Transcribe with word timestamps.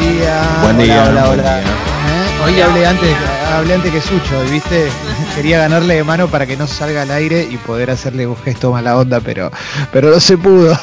día. 0.00 0.60
Buen 0.62 0.78
día. 0.78 1.04
Hola, 1.08 1.28
hola. 1.30 1.60
día. 1.60 1.62
¿Eh? 1.62 2.44
Hoy 2.44 2.60
hablé 2.60 2.86
antes, 2.86 3.14
hablé 3.52 3.74
antes 3.74 3.92
que 3.92 4.00
Sucho, 4.00 4.42
viste, 4.50 4.88
quería 5.36 5.58
ganarle 5.58 5.96
de 5.96 6.04
mano 6.04 6.28
para 6.28 6.46
que 6.46 6.56
no 6.56 6.66
salga 6.66 7.02
al 7.02 7.10
aire 7.10 7.46
y 7.50 7.58
poder 7.58 7.90
hacerle 7.90 8.26
un 8.26 8.36
gesto 8.36 8.72
mala 8.72 8.96
onda, 8.96 9.20
pero, 9.20 9.50
pero 9.92 10.10
no 10.10 10.20
se 10.20 10.38
pudo. 10.38 10.78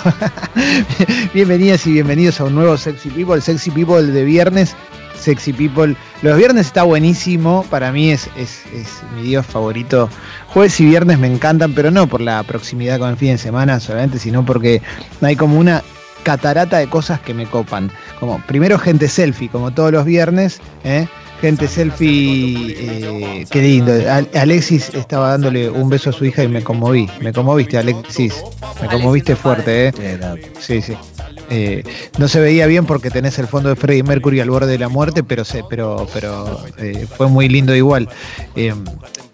Bienvenidas 1.34 1.86
y 1.88 1.94
bienvenidos 1.94 2.40
a 2.40 2.44
un 2.46 2.56
nuevo 2.56 2.78
Sexy 2.78 3.10
People, 3.10 3.42
Sexy 3.42 3.72
People 3.72 4.04
de 4.04 4.24
viernes. 4.24 4.76
Sexy 5.20 5.52
People. 5.52 5.96
Los 6.22 6.38
viernes 6.38 6.68
está 6.68 6.84
buenísimo, 6.84 7.66
para 7.72 7.92
mí 7.92 8.12
es, 8.12 8.30
es, 8.38 8.62
es 8.68 9.02
mi 9.16 9.24
dios 9.24 9.46
favorito. 9.46 10.10
Jueves 10.48 10.80
y 10.80 10.86
viernes 10.86 11.18
me 11.18 11.28
encantan, 11.28 11.74
pero 11.74 11.90
no 11.90 12.06
por 12.06 12.22
la 12.22 12.44
proximidad 12.44 13.00
con 13.00 13.10
el 13.10 13.18
fin 13.18 13.32
de 13.32 13.38
semana 13.40 13.80
solamente, 13.80 14.20
sino 14.20 14.46
porque 14.46 14.84
hay 15.22 15.36
como 15.36 15.58
una 15.58 15.84
catarata 16.32 16.78
de 16.78 16.88
cosas 16.90 17.22
que 17.22 17.34
me 17.34 17.46
copan. 17.46 17.90
Como 18.20 18.42
primero 18.48 18.78
gente 18.78 19.08
selfie, 19.08 19.48
como 19.48 19.72
todos 19.72 19.94
los 19.94 20.04
viernes, 20.04 20.60
¿eh? 20.84 21.08
Gente 21.40 21.68
selfie, 21.70 22.76
eh, 22.78 23.46
qué 23.50 23.62
lindo. 23.62 23.94
Al- 24.12 24.28
Alexis 24.36 24.90
estaba 24.94 25.30
dándole 25.30 25.70
un 25.70 25.88
beso 25.90 26.10
a 26.10 26.14
su 26.14 26.26
hija 26.26 26.44
y 26.44 26.50
me 26.50 26.64
conmoví. 26.64 27.08
Me 27.22 27.32
conmoviste, 27.32 27.78
Alexis. 27.78 28.34
Me 28.82 28.88
conmoviste 28.90 29.36
fuerte, 29.38 29.88
¿eh? 29.88 29.94
Sí, 30.60 30.82
sí. 30.82 30.98
Eh, 31.50 31.84
no 32.18 32.28
se 32.28 32.42
veía 32.42 32.66
bien 32.68 32.86
porque 32.86 33.10
tenés 33.10 33.40
el 33.40 33.48
fondo 33.48 33.70
de 33.70 33.78
Freddie 33.78 34.04
Mercury 34.04 34.42
al 34.42 34.50
borde 34.50 34.72
de 34.74 34.80
la 34.80 34.90
muerte, 34.90 35.24
pero 35.24 35.46
se, 35.46 35.64
pero, 35.70 36.08
pero 36.14 36.60
eh, 36.78 37.06
fue 37.16 37.28
muy 37.30 37.48
lindo 37.48 37.74
igual. 37.74 38.10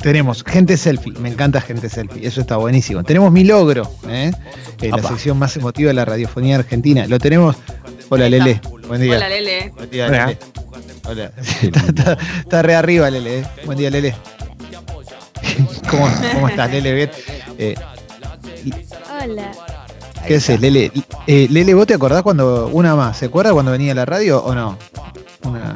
Tenemos 0.04 0.44
gente 0.44 0.76
selfie, 0.76 1.14
me 1.14 1.30
encanta 1.30 1.62
gente 1.62 1.88
selfie, 1.88 2.28
eso 2.28 2.42
está 2.42 2.58
buenísimo. 2.58 3.04
Tenemos 3.04 3.32
mi 3.32 3.46
logro, 3.46 3.90
¿eh? 4.10 4.32
Eh, 4.82 4.90
la 4.90 5.02
sección 5.02 5.40
más 5.40 5.56
emotiva 5.56 5.88
de 5.88 5.94
la 5.94 6.04
radiofonía 6.04 6.58
argentina. 6.58 7.08
Lo 7.08 7.20
tenemos. 7.20 7.56
Hola 8.10 8.28
Lele, 8.30 8.60
buen 8.90 9.00
día. 9.02 9.16
Hola, 9.16 9.30
Lele. 9.30 9.72
Buen 9.76 9.90
día, 9.90 10.08
Hola. 10.08 10.26
Lele. 10.28 10.40
Hola. 11.08 11.32
está, 11.62 11.80
está- 11.88 12.18
está 12.40 12.62
re 12.62 12.76
arriba, 12.76 13.10
Lele. 13.10 13.40
¿eh? 13.40 13.46
Buen 13.66 13.78
día, 13.78 13.90
Lele. 13.90 14.14
¿Cómo, 15.90 16.10
cómo 16.34 16.50
estás, 16.50 16.70
Lele? 16.70 16.94
Bien. 16.94 17.12
Eh, 17.58 17.76
Hola. 19.24 19.52
¿Qué 20.28 20.36
haces, 20.36 20.60
Lele? 20.60 20.92
Eh, 21.28 21.48
Lele, 21.50 21.74
¿vos 21.74 21.88
te 21.88 21.94
acordás 21.94 22.24
cuando, 22.24 22.68
una 22.74 22.94
más, 22.96 23.18
¿se 23.18 23.28
acuerda 23.28 23.54
cuando 23.54 23.72
venía 23.72 23.94
a 23.94 23.96
la 23.96 24.06
radio 24.06 24.44
o 24.44 24.54
no? 24.54 24.78
Una- 25.44 25.76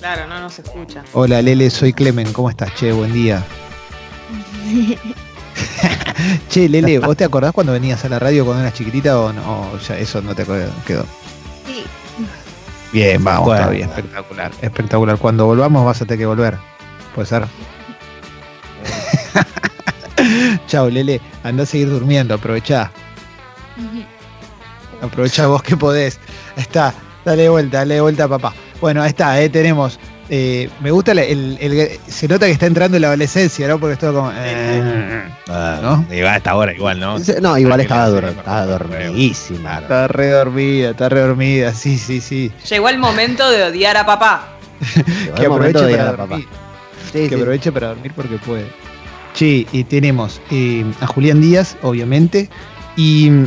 Claro, 0.00 0.26
no 0.26 0.40
nos 0.40 0.58
escucha. 0.58 1.04
Hola, 1.12 1.40
Lele, 1.42 1.70
soy 1.70 1.92
Clemen, 1.92 2.32
¿cómo 2.32 2.50
estás? 2.50 2.74
Che, 2.74 2.92
buen 2.92 3.12
día. 3.12 3.44
Che, 6.48 6.68
Lele, 6.68 6.98
¿vos 6.98 7.16
te 7.16 7.24
acordás 7.24 7.52
cuando 7.52 7.72
venías 7.72 8.04
a 8.04 8.08
la 8.08 8.18
radio 8.18 8.44
cuando 8.44 8.62
eras 8.62 8.74
chiquitita 8.74 9.18
o 9.18 9.32
no? 9.32 9.70
O 9.72 9.78
ya 9.78 9.96
eso 9.96 10.20
no 10.20 10.34
te 10.34 10.44
quedó. 10.44 11.04
Sí. 11.66 11.84
Bien, 12.92 13.22
vamos, 13.22 13.46
Bueno. 13.46 13.60
está 13.62 13.72
bien, 13.72 13.88
espectacular, 13.88 14.50
espectacular. 14.60 15.18
Cuando 15.18 15.46
volvamos 15.46 15.84
vas 15.84 16.02
a 16.02 16.06
tener 16.06 16.18
que 16.18 16.26
volver. 16.26 16.58
Puede 17.14 17.28
ser. 17.28 17.46
Chao, 20.66 20.90
Lele, 20.90 21.20
andá 21.44 21.62
a 21.62 21.66
seguir 21.66 21.88
durmiendo, 21.88 22.34
aprovechá. 22.34 22.90
Aprovechá 25.00 25.46
vos 25.46 25.62
que 25.62 25.76
podés. 25.76 26.18
Ahí 26.56 26.62
está, 26.62 26.92
dale 27.24 27.48
vuelta, 27.48 27.78
dale 27.78 28.00
vuelta, 28.00 28.26
papá. 28.26 28.52
Bueno, 28.80 29.02
ahí 29.02 29.10
está, 29.10 29.40
eh, 29.40 29.48
tenemos. 29.48 30.00
Eh, 30.30 30.68
me 30.80 30.90
gusta 30.90 31.14
la- 31.14 31.22
el, 31.24 31.56
el- 31.60 31.98
Se 32.06 32.28
nota 32.28 32.46
que 32.46 32.52
está 32.52 32.66
entrando 32.66 32.96
en 32.96 33.02
la 33.02 33.08
adolescencia, 33.08 33.66
¿no? 33.68 33.78
Porque 33.78 33.94
es 33.94 33.98
todo 33.98 34.14
como. 34.14 34.32
eh, 34.34 35.22
Ah, 35.48 35.78
¿No? 35.82 36.04
Digo, 36.10 36.28
a 36.28 36.36
esta 36.36 36.54
hora 36.54 36.72
igual, 36.74 37.00
¿no? 37.00 37.16
No, 37.40 37.56
igual 37.56 37.80
estaba, 37.80 38.08
dur- 38.10 38.28
estaba 38.28 38.66
dormidísima. 38.66 39.78
está 39.78 40.08
re 40.08 40.28
dormida, 40.30 40.90
está 40.90 41.08
re 41.08 41.20
dormida, 41.20 41.72
sí, 41.72 41.96
sí, 41.98 42.20
sí. 42.20 42.52
Llegó 42.68 42.88
el 42.88 42.98
momento 42.98 43.48
de 43.50 43.64
odiar 43.64 43.96
a 43.96 44.04
papá. 44.04 44.48
Que 45.36 45.46
aproveche 45.46 45.84
de 45.86 45.96
para 45.96 46.08
a 46.10 46.12
papá. 46.12 46.26
dormir. 46.28 46.48
Sí, 47.12 47.18
que 47.22 47.28
sí. 47.30 47.34
aproveche 47.34 47.72
para 47.72 47.88
dormir 47.88 48.12
porque 48.14 48.36
puede. 48.36 48.66
Sí, 49.34 49.66
y 49.72 49.84
tenemos 49.84 50.40
eh, 50.50 50.84
a 51.00 51.06
Julián 51.06 51.40
Díaz, 51.40 51.76
obviamente. 51.82 52.48
Y 52.96 53.30
mm, 53.30 53.46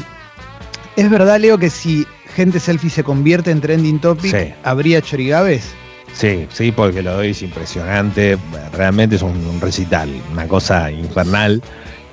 es 0.96 1.10
verdad, 1.10 1.40
Leo, 1.40 1.58
que 1.58 1.70
si 1.70 2.06
gente 2.36 2.60
selfie 2.60 2.90
se 2.90 3.04
convierte 3.04 3.52
en 3.52 3.62
trending 3.62 4.00
topic, 4.00 4.32
Sí. 4.36 4.54
habría 4.64 5.02
chorigaves. 5.02 5.74
Sí, 6.14 6.48
sí, 6.52 6.72
porque 6.72 7.02
lo 7.02 7.14
doy 7.14 7.30
es 7.30 7.42
impresionante. 7.42 8.38
Realmente 8.74 9.16
es 9.16 9.22
un, 9.22 9.36
un 9.46 9.62
recital, 9.62 10.10
una 10.32 10.48
cosa 10.48 10.92
infernal. 10.92 11.62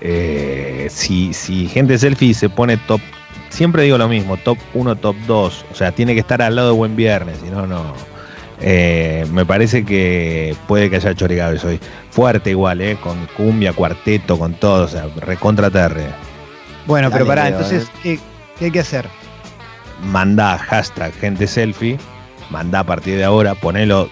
Eh, 0.00 0.86
si, 0.90 1.34
si 1.34 1.68
gente 1.68 1.98
selfie 1.98 2.32
se 2.32 2.48
pone 2.48 2.76
top, 2.76 3.00
siempre 3.48 3.82
digo 3.82 3.98
lo 3.98 4.08
mismo, 4.08 4.36
top 4.36 4.58
1, 4.74 4.96
top 4.96 5.16
2. 5.26 5.66
O 5.70 5.74
sea, 5.74 5.92
tiene 5.92 6.14
que 6.14 6.20
estar 6.20 6.40
al 6.40 6.56
lado 6.56 6.68
de 6.68 6.76
Buen 6.76 6.96
Viernes, 6.96 7.38
si 7.42 7.50
no, 7.50 7.66
no. 7.66 7.94
Eh, 8.60 9.26
me 9.32 9.46
parece 9.46 9.84
que 9.84 10.56
puede 10.66 10.90
que 10.90 10.96
haya 10.96 11.14
chorigaves 11.14 11.64
hoy. 11.64 11.80
Fuerte 12.10 12.50
igual, 12.50 12.80
¿eh? 12.80 12.96
Con 13.02 13.26
cumbia, 13.36 13.72
cuarteto, 13.72 14.38
con 14.38 14.54
todo, 14.54 14.84
o 14.84 14.88
sea, 14.88 15.06
recontra 15.16 15.70
terre. 15.70 16.06
Bueno, 16.86 17.10
pero 17.10 17.26
pará, 17.26 17.48
entonces, 17.48 17.88
¿qué, 18.02 18.18
qué 18.58 18.66
hay 18.66 18.70
que 18.70 18.80
hacer? 18.80 19.06
mandá 20.02 20.58
hashtag 20.58 21.12
gente 21.14 21.46
selfie, 21.46 21.98
mandá 22.50 22.80
a 22.80 22.84
partir 22.84 23.16
de 23.16 23.24
ahora, 23.24 23.54
ponelo 23.54 24.08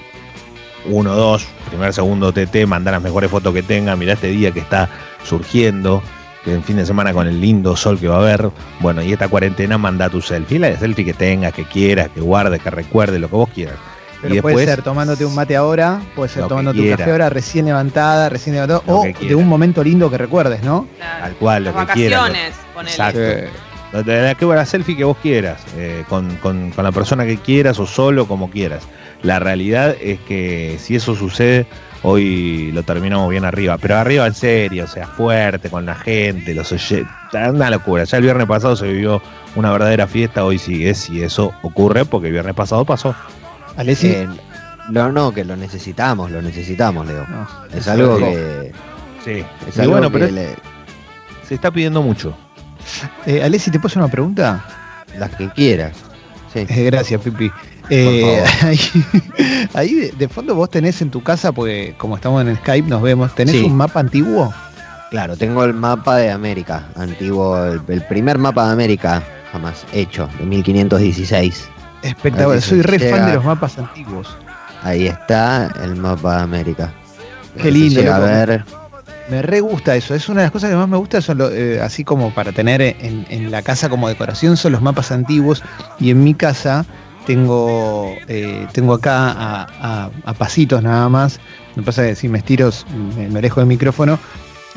1, 0.87 1.15
2, 1.15 1.47
primer, 1.69 1.93
segundo 1.93 2.33
TT, 2.33 2.67
mandá 2.67 2.93
las 2.93 3.03
mejores 3.03 3.31
fotos 3.31 3.53
que 3.55 3.63
tenga, 3.63 3.97
mirá 3.97 4.15
este 4.15 4.29
día 4.29 4.53
que 4.53 4.61
está 4.61 4.89
surgiendo, 5.25 6.03
que 6.45 6.55
en 6.55 6.63
fin 6.63 6.77
de 6.77 6.87
semana 6.87 7.13
con 7.13 7.27
el 7.27 7.41
lindo 7.41 7.77
sol 7.77 7.99
que 7.99 8.09
va 8.09 8.17
a 8.17 8.21
haber, 8.21 8.51
bueno, 8.81 9.03
y 9.03 9.13
esta 9.13 9.29
cuarentena 9.29 9.79
mandá 9.79 10.09
tu 10.09 10.23
selfie, 10.23 10.59
la 10.59 10.69
de 10.69 10.79
selfie 10.79 11.05
que 11.05 11.15
tengas, 11.15 11.53
que 11.53 11.65
quieras, 11.65 12.09
que 12.15 12.21
guardes, 12.21 12.63
que 12.63 12.71
recuerdes, 12.71 13.21
lo 13.21 13.29
que 13.29 13.37
vos 13.37 13.49
quieras. 13.51 13.77
Pero 14.23 14.35
y 14.35 14.41
puede 14.41 14.65
ser 14.65 14.83
tomándote 14.83 15.27
un 15.27 15.35
mate 15.35 15.57
ahora, 15.57 16.01
puede 16.15 16.31
ser 16.31 16.47
tu 16.47 16.57
quiera. 16.73 16.97
café 16.97 17.11
ahora 17.11 17.29
recién 17.29 17.67
levantada, 17.67 18.29
recién 18.29 18.55
levantada, 18.55 18.83
o 18.87 19.05
de 19.05 19.35
un 19.35 19.47
momento 19.47 19.85
lindo 19.85 20.11
que 20.11 20.19
recuerdes, 20.19 20.63
¿no? 20.63 20.89
Claro. 20.97 21.25
Tal 21.25 21.35
cual, 21.35 21.65
lo 21.65 21.73
Las 21.73 21.87
que 21.87 21.93
quieras, 21.93 22.21
vacaciones, 22.21 22.55
ponele. 22.75 22.91
Exacto. 22.91 23.76
La, 24.05 24.35
que 24.35 24.45
la 24.47 24.67
selfie 24.67 24.97
que 24.97 25.05
vos 25.05 25.17
quieras, 25.23 25.63
eh, 25.77 26.05
con, 26.09 26.37
con- 26.37 26.71
con 26.71 26.85
la 26.85 26.93
persona 26.93 27.25
que 27.27 27.37
quieras 27.39 27.79
o 27.79 27.87
solo 27.87 28.27
como 28.27 28.51
quieras. 28.51 28.83
La 29.23 29.39
realidad 29.39 29.97
es 30.01 30.21
que 30.21 30.77
si 30.79 30.97
eso 30.97 31.15
sucede, 31.15 31.67
hoy 32.03 32.71
lo 32.73 32.83
terminamos 32.83 33.29
bien 33.31 33.45
arriba. 33.45 33.79
Pero 33.79 33.97
arriba 33.97 34.27
en 34.27 34.35
serio, 34.35 34.85
o 34.85 34.87
sea, 34.87 35.07
fuerte, 35.07 35.71
con 35.71 35.87
la 35.87 35.95
gente, 35.95 36.55
los 36.55 36.71
oyentes. 36.73 37.09
Una 37.33 37.71
locura. 37.71 38.05
Ya 38.05 38.19
el 38.19 38.23
viernes 38.25 38.47
pasado 38.47 38.77
se 38.77 38.87
vivió 38.87 39.23
una 39.57 39.73
verdadera 39.73 40.07
fiesta, 40.07 40.45
hoy 40.45 40.59
sigue. 40.59 40.95
Si 40.95 41.23
eso 41.23 41.53
ocurre, 41.63 42.05
porque 42.05 42.27
el 42.29 42.35
viernes 42.35 42.55
pasado 42.55 42.85
pasó. 42.85 43.15
Alessi. 43.77 44.09
Eh, 44.09 44.29
no, 44.91 45.11
no, 45.11 45.33
que 45.33 45.45
lo 45.45 45.57
necesitamos, 45.57 46.31
lo 46.31 46.41
necesitamos, 46.43 47.07
Leo. 47.09 47.27
No, 47.29 47.49
Es 47.77 47.89
algo 47.89 48.19
que. 48.19 48.73
Sí. 49.25 49.45
Es 49.67 49.77
Y 49.77 49.81
algo 49.81 49.93
bueno, 49.93 50.11
que 50.11 50.19
pero 50.19 50.31
le- 50.33 50.55
se 51.49 51.55
está 51.57 51.71
pidiendo 51.71 52.03
mucho. 52.03 52.37
Eh, 53.27 53.43
Alessi, 53.43 53.71
¿te 53.71 53.79
puedo 53.79 53.89
hacer 53.89 54.03
una 54.03 54.11
pregunta? 54.11 54.65
las 55.19 55.31
que 55.35 55.49
quieras. 55.51 55.93
Sí. 56.53 56.67
Eh, 56.69 56.85
gracias, 56.85 57.21
Pipi. 57.23 57.51
Eh, 57.89 58.45
ahí 58.63 58.79
ahí 59.75 59.95
de, 59.95 60.11
de 60.13 60.29
fondo 60.29 60.55
vos 60.55 60.69
tenés 60.71 61.01
en 61.01 61.11
tu 61.11 61.23
casa, 61.23 61.53
porque 61.53 61.95
como 61.99 62.17
estamos 62.17 62.45
en 62.47 62.57
Skype 62.57 62.89
nos 62.89 63.01
vemos, 63.03 63.35
¿tenés 63.35 63.55
Sí. 63.55 63.63
un 63.65 63.77
mapa 63.77 64.01
antiguo? 64.01 64.53
Claro, 65.11 65.37
tengo 65.37 65.65
el 65.65 65.73
mapa 65.73 66.17
de 66.17 66.31
América, 66.31 66.89
antiguo, 66.97 67.57
el, 67.65 67.81
el 67.89 68.03
primer 68.03 68.39
mapa 68.39 68.67
de 68.67 68.73
América 68.73 69.23
jamás 69.53 69.87
hecho, 69.93 70.29
de 70.39 70.45
1516. 70.45 71.69
Espectacular, 72.03 72.61
soy 72.61 72.83
re 72.83 72.99
llega- 72.99 73.17
fan 73.17 73.27
de 73.29 73.35
los 73.37 73.45
mapas 73.45 73.79
antiguos. 73.79 74.37
Ahí 74.83 75.07
está 75.07 75.73
el 75.83 75.97
mapa 75.97 76.37
de 76.39 76.43
América. 76.43 76.93
Qué 77.63 77.71
lindo, 77.71 78.13
a 78.13 78.19
ver. 78.19 78.65
Me 79.29 79.43
re 79.43 79.61
gusta 79.61 79.97
eso, 79.97 80.15
es 80.15 80.29
una 80.29 80.43
de 80.43 80.47
las 80.47 80.53
cosas 80.53 80.71
que 80.71 80.77
más 80.77 80.89
me 80.89 80.97
gusta, 80.97 81.21
son 81.21 81.39
lo- 81.39 81.51
eh, 81.51 81.81
así 81.81 82.05
como 82.05 82.33
para 82.33 82.53
tener 82.53 82.81
en, 82.81 83.27
en 83.29 83.51
la 83.51 83.63
casa 83.63 83.89
como 83.89 84.09
decoración, 84.09 84.57
son 84.57 84.73
los 84.73 84.83
mapas 84.83 85.11
antiguos. 85.11 85.63
Y 85.99 86.11
en 86.11 86.23
mi 86.23 86.33
casa 86.35 86.85
tengo, 87.27 88.15
eh, 88.29 88.67
tengo 88.73 88.95
acá 88.95 89.33
a, 89.33 89.67
a- 89.81 90.11
a 90.25 90.35
pasitos 90.35 90.81
nada 90.83 91.09
más. 91.09 91.41
Me 91.75 91.83
pasa 91.83 92.05
que 92.07 92.15
si 92.15 92.29
me 92.29 92.39
estiro 92.39 92.71
me, 93.17 93.29
me 93.29 93.39
alejo 93.41 93.61
del 93.61 93.67
micrófono. 93.69 94.19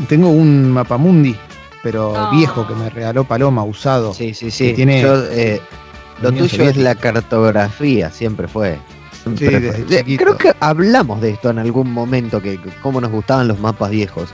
Tengo 0.07 0.29
un 0.29 0.71
mapamundi, 0.71 1.35
pero 1.83 2.13
Oh. 2.13 2.31
viejo 2.31 2.65
que 2.67 2.73
me 2.73 2.89
regaló 2.89 3.25
Paloma, 3.25 3.63
usado. 3.63 4.13
Sí, 4.15 4.33
sí, 4.33 4.49
sí. 4.49 4.73
tiene 4.73 5.01
Yo, 5.01 5.23
eh, 5.31 5.61
lo 6.23 6.31
tuyo 6.31 6.63
es 6.63 6.75
la 6.77 6.95
cartografía, 6.95 8.09
siempre 8.09 8.47
fue. 8.47 8.79
Sí. 9.37 9.45
Creo 10.17 10.37
que 10.37 10.53
hablamos 10.59 11.21
de 11.21 11.31
esto 11.31 11.49
en 11.51 11.59
algún 11.59 11.91
momento, 11.91 12.41
que 12.41 12.57
que 12.59 12.69
cómo 12.81 12.99
nos 12.99 13.11
gustaban 13.11 13.47
los 13.47 13.59
mapas 13.59 13.91
viejos. 13.91 14.29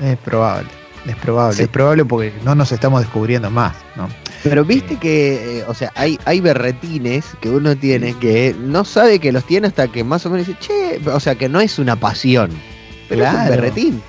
Es 0.00 0.16
probable, 0.18 0.68
es 1.06 1.16
probable, 1.16 1.56
Sí. 1.56 1.62
es 1.64 1.68
probable 1.68 2.04
porque 2.04 2.32
no 2.44 2.54
nos 2.54 2.70
estamos 2.72 3.00
descubriendo 3.00 3.50
más, 3.50 3.74
¿no? 3.96 4.08
Pero 4.44 4.64
viste 4.64 4.96
que, 4.96 5.58
eh, 5.60 5.64
o 5.66 5.74
sea, 5.74 5.90
hay, 5.96 6.18
hay 6.24 6.40
berretines 6.40 7.26
que 7.40 7.50
uno 7.50 7.76
tiene 7.76 8.14
que 8.14 8.54
no 8.58 8.84
sabe 8.84 9.18
que 9.18 9.32
los 9.32 9.44
tiene 9.44 9.66
hasta 9.66 9.88
que 9.88 10.04
más 10.04 10.24
o 10.26 10.30
menos 10.30 10.46
dice, 10.46 10.58
che, 10.60 11.00
o 11.10 11.18
sea, 11.18 11.34
que 11.34 11.48
no 11.48 11.60
es 11.60 11.78
una 11.78 11.96
pasión. 11.96 12.50
Pero 13.08 13.24
es 13.24 13.28
un 13.30 13.34
Claro. 13.36 13.50
berretín. 13.50 14.02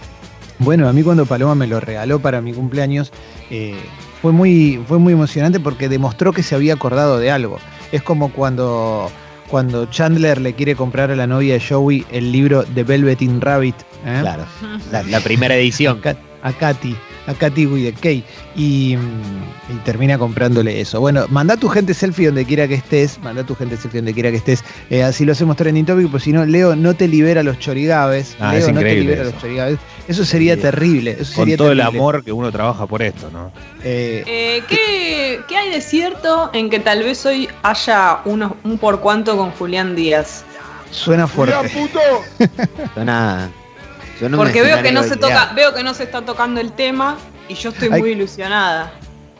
Bueno, 0.59 0.87
a 0.89 0.93
mí 0.93 1.01
cuando 1.03 1.25
Paloma 1.25 1.55
me 1.55 1.67
lo 1.67 1.79
regaló 1.79 2.19
para 2.19 2.41
mi 2.41 2.53
cumpleaños, 2.53 3.11
eh, 3.49 3.75
fue, 4.21 4.31
muy, 4.33 4.79
fue 4.87 4.99
muy 4.99 5.13
emocionante 5.13 5.59
porque 5.59 5.87
demostró 5.89 6.33
que 6.33 6.43
se 6.43 6.53
había 6.53 6.73
acordado 6.73 7.17
de 7.17 7.31
algo. 7.31 7.57
Es 7.93 8.03
como 8.03 8.31
cuando, 8.31 9.09
cuando 9.49 9.85
Chandler 9.87 10.39
le 10.39 10.53
quiere 10.53 10.75
comprar 10.75 11.11
a 11.11 11.15
la 11.15 11.27
novia 11.27 11.53
de 11.55 11.59
Joey 11.61 12.05
el 12.11 12.31
libro 12.31 12.63
de 12.63 12.83
Velveteen 12.83 13.41
Rabbit. 13.41 13.75
¿eh? 14.05 14.17
Claro. 14.21 14.45
La, 14.91 15.03
la 15.03 15.19
primera 15.19 15.55
edición. 15.55 15.99
Ca- 15.99 16.15
a 16.41 16.53
Katy, 16.53 16.95
a 17.29 17.33
Katy 17.35 17.93
Kay 18.01 18.23
y, 18.55 18.95
mm, 18.97 19.73
y 19.73 19.77
termina 19.85 20.17
comprándole 20.17 20.81
eso. 20.81 20.99
Bueno, 20.99 21.25
manda 21.29 21.55
tu 21.57 21.69
gente 21.69 21.93
selfie 21.93 22.25
donde 22.27 22.43
quiera 22.45 22.67
que 22.67 22.73
estés, 22.75 23.19
manda 23.19 23.43
tu 23.43 23.53
gente 23.55 23.77
selfie 23.77 23.99
donde 24.01 24.13
quiera 24.13 24.31
que 24.31 24.37
estés, 24.37 24.63
eh, 24.89 25.03
así 25.03 25.25
lo 25.25 25.33
hacemos 25.33 25.55
trending 25.55 25.85
topic, 25.85 26.09
pues 26.09 26.23
si 26.23 26.33
no, 26.33 26.45
Leo 26.45 26.75
no 26.75 26.95
te 26.95 27.07
libera 27.07 27.43
los 27.43 27.59
chorigabes, 27.59 28.35
Ah, 28.39 28.53
Leo 28.53 28.67
es 28.67 28.73
no 28.73 28.81
te 28.81 28.95
libera 28.95 29.21
eso. 29.21 29.31
los 29.31 29.41
chorigabes, 29.41 29.79
eso 30.07 30.25
sería 30.25 30.55
Sí. 30.55 30.61
terrible, 30.61 31.11
eso 31.19 31.33
Con 31.35 31.43
sería 31.43 31.57
todo 31.57 31.71
el 31.71 31.81
amor 31.81 32.23
que 32.23 32.31
uno 32.31 32.51
trabaja 32.51 32.87
por 32.87 33.01
esto, 33.03 33.29
¿no? 33.31 33.51
Eh, 33.83 34.23
Eh, 34.25 34.63
¿qué, 34.67 35.39
qué 35.47 35.55
hay 35.57 35.69
de 35.69 35.81
cierto 35.81 36.49
en 36.53 36.69
que 36.69 36.79
tal 36.79 37.03
vez 37.03 37.25
hoy 37.25 37.47
haya 37.63 38.19
unos, 38.25 38.53
un 38.63 38.77
por 38.79 38.99
cuanto 39.01 39.37
con 39.37 39.51
Julián 39.51 39.95
Díaz? 39.95 40.43
suena 40.91 41.27
fuerte. 41.27 41.69
Suena. 42.95 43.51
Porque 44.35 44.61
veo 44.61 44.81
que 44.81 44.91
no 44.91 45.01
se 45.03 45.15
ideal. 45.15 45.19
toca, 45.21 45.53
veo 45.55 45.73
que 45.73 45.83
no 45.83 45.93
se 45.93 46.03
está 46.03 46.21
tocando 46.23 46.59
el 46.61 46.71
tema 46.73 47.17
y 47.47 47.53
yo 47.55 47.69
estoy 47.69 47.89
Hay- 47.91 47.99
muy 48.01 48.11
ilusionada. 48.11 48.91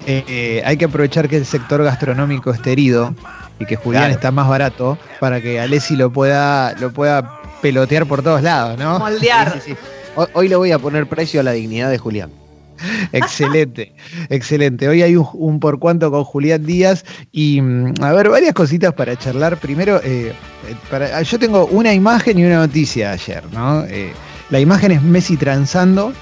Eh, 0.07 0.23
eh, 0.27 0.61
hay 0.65 0.77
que 0.77 0.85
aprovechar 0.85 1.27
que 1.27 1.37
el 1.37 1.45
sector 1.45 1.83
gastronómico 1.83 2.51
está 2.51 2.69
herido 2.69 3.13
y 3.59 3.65
que 3.65 3.75
Julián 3.75 4.03
Claro. 4.03 4.13
está 4.15 4.31
más 4.31 4.47
barato 4.47 4.97
para 5.19 5.41
que 5.41 5.59
Alessi 5.59 5.95
lo 5.97 6.09
pueda, 6.11 6.73
lo 6.79 6.91
pueda 6.93 7.41
pelotear 7.61 8.05
por 8.05 8.23
todos 8.23 8.41
lados, 8.41 8.79
¿no? 8.79 8.97
Moldear. 8.99 9.53
Sí, 9.55 9.59
sí, 9.65 9.71
sí. 9.71 9.77
Hoy, 10.15 10.27
hoy 10.33 10.47
le 10.47 10.55
voy 10.55 10.71
a 10.71 10.79
poner 10.79 11.07
precio 11.07 11.41
a 11.41 11.43
la 11.43 11.51
dignidad 11.51 11.89
de 11.91 11.97
Julián. 11.97 12.31
Excelente, 13.11 13.93
excelente. 14.29 14.87
Hoy 14.87 15.01
hay 15.03 15.17
un, 15.17 15.27
un 15.33 15.59
por 15.59 15.79
cuanto 15.79 16.09
con 16.11 16.23
Julián 16.23 16.65
Díaz 16.65 17.03
y 17.31 17.59
mm, 17.61 17.95
a 18.01 18.13
ver, 18.13 18.29
varias 18.29 18.53
cositas 18.53 18.93
para 18.93 19.17
charlar. 19.17 19.57
Primero, 19.57 19.97
eh, 19.97 20.31
eh, 20.31 20.75
para- 20.89 21.21
yo 21.21 21.37
tengo 21.37 21.65
una 21.65 21.93
imagen 21.93 22.39
y 22.39 22.45
una 22.45 22.55
noticia 22.59 23.11
ayer, 23.11 23.43
¿no? 23.51 23.83
Eh, 23.85 24.13
la 24.49 24.59
imagen 24.59 24.91
es 24.91 25.01
Messi 25.01 25.37
transando. 25.37 26.13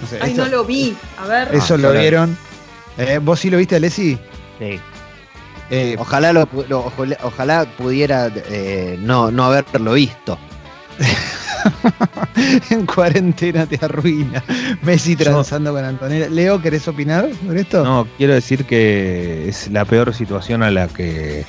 No 0.00 0.06
sé, 0.08 0.18
Ay, 0.20 0.30
esto- 0.32 0.44
no 0.44 0.50
lo 0.50 0.64
vi. 0.64 0.96
A 1.18 1.26
ver. 1.26 1.54
Eso 1.54 1.74
Ah, 1.74 1.78
lo 1.78 1.92
vieron. 1.92 2.36
Eh, 2.98 3.18
¿Vos 3.22 3.40
sí 3.40 3.50
lo 3.50 3.58
viste, 3.58 3.76
Alessi? 3.76 4.18
Sí. 4.58 4.80
Eh, 5.70 5.96
Ojalá, 5.98 6.32
lo, 6.32 6.48
lo- 6.68 6.86
ojalá, 6.86 7.16
ojalá 7.22 7.64
pudiera 7.76 8.30
eh, 8.34 8.96
no, 9.00 9.30
no 9.30 9.44
haberlo 9.44 9.94
visto. 9.94 10.38
en 12.70 12.86
cuarentena 12.86 13.66
te 13.66 13.78
arruina. 13.84 14.42
Messi 14.82 15.16
transando 15.16 15.72
con 15.72 15.84
Antonella. 15.84 16.28
Leo, 16.28 16.60
¿querés 16.62 16.86
opinar 16.88 17.28
sobre 17.44 17.62
esto? 17.62 17.84
No, 17.84 18.06
quiero 18.16 18.34
decir 18.34 18.64
que 18.64 19.48
es 19.48 19.68
la 19.70 19.84
peor 19.84 20.14
situación 20.14 20.62
a 20.62 20.70
la 20.70 20.88
que 20.88 21.44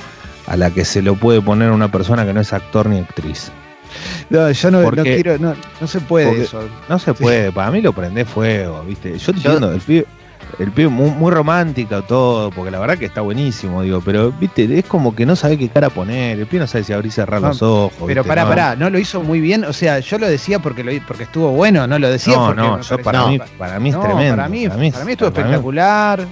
a 0.47 0.55
la 0.55 0.71
que 0.71 0.85
se 0.85 1.01
lo 1.01 1.15
puede 1.15 1.41
poner 1.41 1.71
una 1.71 1.91
persona 1.91 2.25
que 2.25 2.33
no 2.33 2.39
es 2.41 2.53
actor 2.53 2.87
ni 2.87 2.99
actriz. 2.99 3.51
No, 4.29 4.51
yo 4.51 4.71
no, 4.71 4.91
quiero, 5.03 5.37
no, 5.37 5.55
no 5.79 5.87
se 5.87 5.99
puede 6.01 6.43
eso. 6.43 6.61
No 6.89 6.99
se 6.99 7.13
Sí. 7.13 7.23
puede, 7.23 7.51
para 7.51 7.71
mí 7.71 7.81
lo 7.81 7.93
prende 7.93 8.25
fuego, 8.25 8.83
¿viste? 8.83 9.17
Yo 9.17 9.31
entiendo, 9.31 9.71
el 9.71 9.79
pibe, 9.81 10.05
el 10.59 10.71
pibe 10.71 10.87
muy, 10.89 11.09
muy 11.11 11.31
romántico 11.31 12.01
todo, 12.03 12.51
porque 12.51 12.71
la 12.71 12.79
verdad 12.79 12.97
que 12.97 13.05
está 13.05 13.21
buenísimo, 13.21 13.81
digo, 13.83 14.01
pero, 14.03 14.31
¿viste? 14.31 14.77
Es 14.79 14.85
como 14.85 15.15
que 15.15 15.25
no 15.25 15.35
sabe 15.35 15.57
qué 15.57 15.69
cara 15.69 15.89
poner, 15.89 16.39
el 16.39 16.45
pibe 16.47 16.61
no 16.61 16.67
sabe 16.67 16.83
si 16.83 16.93
abrir 16.93 17.09
y 17.09 17.11
cerrar 17.11 17.41
No, 17.41 17.49
los 17.49 17.61
ojos. 17.61 17.93
Pero 18.05 18.21
¿viste? 18.23 18.23
pará, 18.27 18.43
No. 18.43 18.49
pará, 18.49 18.75
no 18.75 18.89
lo 18.89 18.99
hizo 18.99 19.21
muy 19.21 19.39
bien. 19.39 19.63
O 19.65 19.73
sea, 19.73 19.99
yo 19.99 20.17
lo 20.17 20.27
decía 20.27 20.59
porque 20.59 20.83
lo 20.83 20.91
porque 21.05 21.23
estuvo 21.23 21.51
bueno, 21.51 21.85
no 21.87 21.99
lo 21.99 22.09
decía 22.09 22.35
No, 22.35 22.47
porque 22.47 22.61
no, 22.61 22.81
yo 22.81 22.97
para, 22.99 23.19
No, 23.19 23.27
mí, 23.29 23.39
para 23.57 23.79
mí 23.79 23.89
es 23.89 23.95
no, 23.95 24.01
tremendo. 24.01 24.35
Para 24.35 24.49
mí, 24.49 24.67
para 24.67 24.79
mí, 24.79 24.87
estuvo 25.11 25.31
para 25.31 25.45
mí- 25.47 25.51
espectacular. 25.51 26.25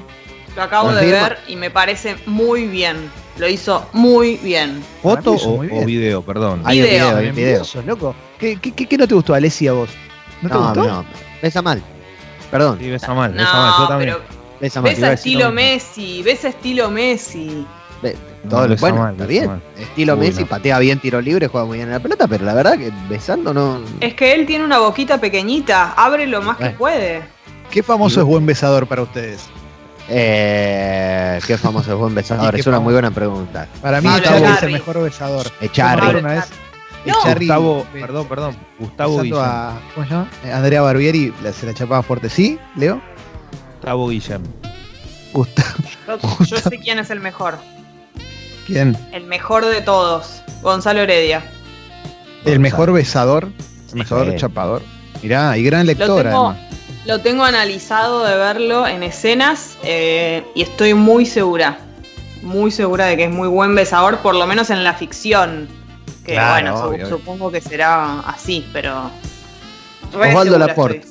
Lo 0.55 0.61
acabo 0.63 0.93
de 0.93 1.05
ver 1.11 1.37
y 1.47 1.55
me 1.57 1.69
parece 1.69 2.15
muy 2.25 2.67
bien. 2.67 2.95
Lo 3.37 3.47
hizo 3.49 3.85
muy 3.93 4.37
bien. 4.37 4.81
¿Foto 5.01 5.33
o, 5.33 5.57
muy 5.57 5.67
o 5.67 5.71
bien. 5.71 5.85
video, 5.85 6.21
perdón? 6.21 6.61
Hay 6.63 6.79
Video. 6.81 6.91
video, 6.91 7.07
hay 7.17 7.27
un 7.29 7.35
video. 7.35 7.47
Envidiosos, 7.49 7.85
loco. 7.85 8.15
¿Qué, 8.39 8.57
qué, 8.61 8.71
qué- 8.71 8.85
qué 8.87 8.97
no 8.97 9.07
te 9.07 9.13
gustó, 9.15 9.33
Alessia, 9.33 9.71
a 9.71 9.73
vos? 9.73 9.89
¿No 10.41 10.49
te 10.49 10.55
No, 10.55 10.61
gustó? 10.63 10.83
no, 10.87 11.05
besa 11.41 11.61
mal. 11.61 11.81
Perdón, 12.51 12.77
Sí, 12.79 12.89
besa 12.89 13.13
mal, 13.13 13.33
besa 13.33 13.51
mal, 13.53 13.71
yo 13.73 13.79
No, 13.83 13.87
también. 13.87 14.13
pero 14.13 14.23
besa 14.61 14.81
mal. 14.81 14.89
ves 14.91 14.97
iba 14.99 15.07
a 15.07 15.09
a 15.09 15.11
decir 15.11 15.31
estilo 15.33 15.49
lo. 15.49 15.55
Messi, 15.55 16.23
ves 16.23 16.45
a 16.45 16.47
estilo 16.49 16.91
Messi. 16.91 17.65
No, 18.43 18.49
todo 18.49 18.61
lo- 18.63 18.67
besa 18.69 18.81
bueno, 18.81 18.97
mal, 19.01 19.11
está 19.13 19.25
besa 19.25 19.39
bien. 19.39 19.47
mal. 19.51 19.61
Estilo 19.79 20.13
Uy, 20.13 20.19
Messi, 20.19 20.41
no. 20.41 20.47
patea 20.47 20.79
bien 20.79 20.99
tiro 20.99 21.19
libre, 21.21 21.47
juega 21.47 21.65
muy 21.65 21.77
bien 21.77 21.87
en 21.89 21.93
la 21.93 21.99
pelota, 21.99 22.27
pero 22.27 22.45
la 22.45 22.53
verdad 22.53 22.77
que 22.77 22.91
besando 23.09 23.53
no. 23.53 23.81
Es 23.99 24.13
que 24.13 24.33
él 24.33 24.45
tiene 24.45 24.63
una 24.63 24.79
boquita 24.79 25.19
pequeñita, 25.19 25.91
abre 25.93 26.25
lo 26.27 26.41
más 26.41 26.57
que 26.57 26.69
puede. 26.69 27.23
¿Qué 27.71 27.83
famoso 27.83 28.21
es 28.21 28.25
buen 28.25 28.45
besador 28.45 28.87
para 28.87 29.01
ustedes? 29.01 29.49
Eh, 30.09 31.39
qué 31.47 31.57
famoso 31.57 31.91
es 31.91 31.97
buen 31.97 32.11
¿Y 32.13 32.15
besador, 32.15 32.55
es 32.59 32.67
una 32.67 32.79
muy 32.79 32.93
buena 32.93 33.11
pregunta. 33.11 33.67
Para 33.81 34.01
mí, 34.01 34.07
es 34.07 34.63
el 34.63 34.71
mejor 34.73 35.01
besador. 35.01 35.47
Echarri. 35.61 36.01
Pablo 36.01 36.19
Una 36.19 36.33
vez, 36.35 36.45
No. 37.05 37.13
Echarri, 37.19 37.45
Gustavo, 37.47 37.85
perdón, 37.93 38.27
perdón, 38.27 38.55
Gustavo 38.79 39.21
a, 39.41 39.79
¿cómo 39.93 40.05
se 40.07 40.11
llama? 40.13 40.27
Eh, 40.43 40.51
Andrea 40.51 40.81
Barbieri 40.81 41.33
se 41.53 41.65
la 41.65 41.73
chapaba 41.73 42.01
fuerte. 42.03 42.29
¿Sí, 42.29 42.59
Leo? 42.75 43.01
Gustavo 43.75 44.09
Guillem. 44.09 44.43
Gustavo. 45.33 45.67
Yo, 46.07 46.45
yo 46.45 46.57
sé 46.57 46.79
quién 46.79 46.99
es 46.99 47.09
el 47.09 47.19
mejor. 47.19 47.57
¿Quién? 48.65 48.97
El 49.11 49.25
mejor 49.25 49.65
de 49.65 49.81
todos. 49.81 50.41
Gonzalo 50.61 51.01
Heredia. 51.01 51.43
El 52.45 52.59
mejor 52.59 52.91
besador. 52.93 53.49
El 53.91 53.95
mejor 53.99 54.31
Sí. 54.31 54.37
chapador. 54.37 54.81
Mirá, 55.21 55.57
y 55.57 55.63
gran 55.63 55.85
Lo 55.85 55.93
lectora. 55.93 56.29
tengo, 56.31 56.49
además. 56.49 56.64
Lo 57.05 57.21
tengo 57.21 57.43
analizado 57.43 58.23
de 58.23 58.35
verlo 58.35 58.87
en 58.87 59.03
escenas 59.03 59.77
eh, 59.83 60.45
y 60.55 60.63
estoy 60.63 60.93
muy 60.93 61.25
segura. 61.25 61.79
Muy 62.41 62.71
segura 62.71 63.05
de 63.05 63.17
que 63.17 63.25
es 63.25 63.31
muy 63.31 63.47
buen 63.47 63.73
besador, 63.75 64.19
por 64.19 64.35
lo 64.35 64.45
menos 64.45 64.69
en 64.69 64.83
la 64.83 64.93
ficción. 64.93 65.67
Que 66.23 66.33
Claro, 66.33 66.53
bueno, 66.53 66.85
obvio. 66.85 67.09
supongo 67.09 67.51
que 67.51 67.61
será 67.61 68.19
así, 68.21 68.67
pero. 68.73 69.09
Osvaldo 70.13 70.57
Laporte. 70.57 71.05